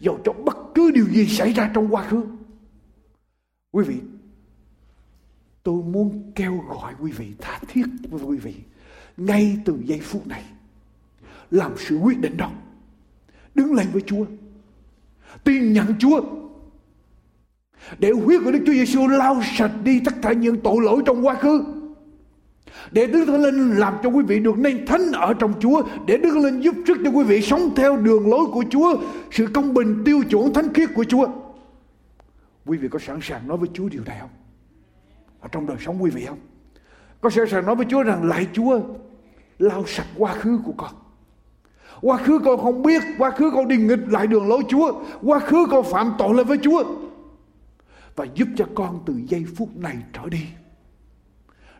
[0.00, 2.22] Dầu cho bất cứ điều gì xảy ra trong quá khứ,
[3.72, 3.96] quý vị,
[5.62, 8.54] tôi muốn kêu gọi quý vị tha thiết với quý vị
[9.16, 10.44] ngay từ giây phút này
[11.52, 12.50] làm sự quyết định đó.
[13.54, 14.24] Đứng lên với Chúa.
[15.44, 16.20] Tin nhận Chúa.
[17.98, 21.26] Để huyết của Đức Chúa Giêsu lau sạch đi tất cả những tội lỗi trong
[21.26, 21.64] quá khứ.
[22.90, 25.82] Để Đức Thánh Linh làm cho quý vị được nên thánh ở trong Chúa.
[26.06, 28.96] Để Đức Thánh Linh giúp sức cho quý vị sống theo đường lối của Chúa.
[29.30, 31.28] Sự công bình, tiêu chuẩn, thánh khiết của Chúa.
[32.66, 34.30] Quý vị có sẵn sàng nói với Chúa điều này không?
[35.40, 36.38] Ở trong đời sống quý vị không?
[37.20, 38.80] Có sẵn sàng nói với Chúa rằng lại Chúa,
[39.58, 41.01] lau sạch quá khứ của con
[42.02, 45.02] quá khứ con không biết, quá khứ con đi nghịch lại đường lối Chúa.
[45.22, 46.84] Quá khứ con phạm tội lên với Chúa.
[48.16, 50.46] Và giúp cho con từ giây phút này trở đi,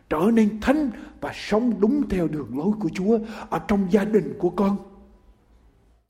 [0.09, 0.89] trở nên thánh
[1.21, 3.19] và sống đúng theo đường lối của Chúa
[3.49, 4.77] ở trong gia đình của con,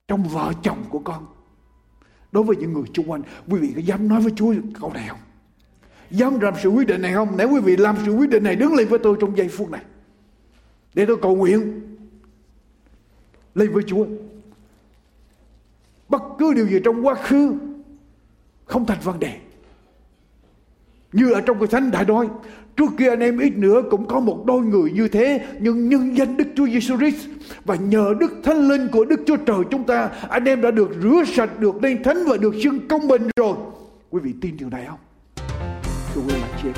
[0.08, 1.26] trong vợ chồng của con.
[2.32, 5.08] Đối với những người xung quanh, quý vị có dám nói với Chúa câu này
[5.08, 5.20] không?
[6.10, 7.38] Dám làm sự quyết định này không?
[7.38, 9.72] Nếu quý vị làm sự quyết định này, đứng lên với tôi trong giây phút
[9.72, 9.82] này.
[10.94, 11.82] Để tôi cầu nguyện
[13.56, 14.06] lên với Chúa.
[16.10, 17.54] Bất cứ điều gì trong quá khứ
[18.66, 19.40] không thành vấn đề.
[21.14, 22.28] Như ở trong cái thánh đã nói
[22.78, 26.18] Trước kia anh em ít nữa cũng có một đôi người như thế Nhưng nhân
[26.18, 27.28] danh Đức Chúa Giêsu Christ
[27.66, 30.90] Và nhờ Đức Thánh Linh của Đức Chúa Trời chúng ta Anh em đã được
[31.02, 33.56] rửa sạch, được lên thánh và được xưng công bình rồi.
[34.10, 35.00] Quý vị tin điều này không?
[36.14, 36.70] Thưa quý bạn chị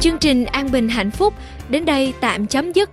[0.00, 1.34] Chương trình An Bình Hạnh Phúc
[1.70, 2.90] đến đây tạm chấm dứt.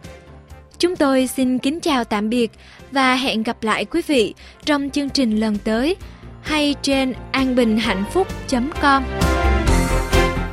[0.80, 2.52] Chúng tôi xin kính chào tạm biệt
[2.92, 4.34] và hẹn gặp lại quý vị
[4.66, 5.96] trong chương trình lần tới
[6.42, 9.04] hay trên anbinhhạnhphúc.com.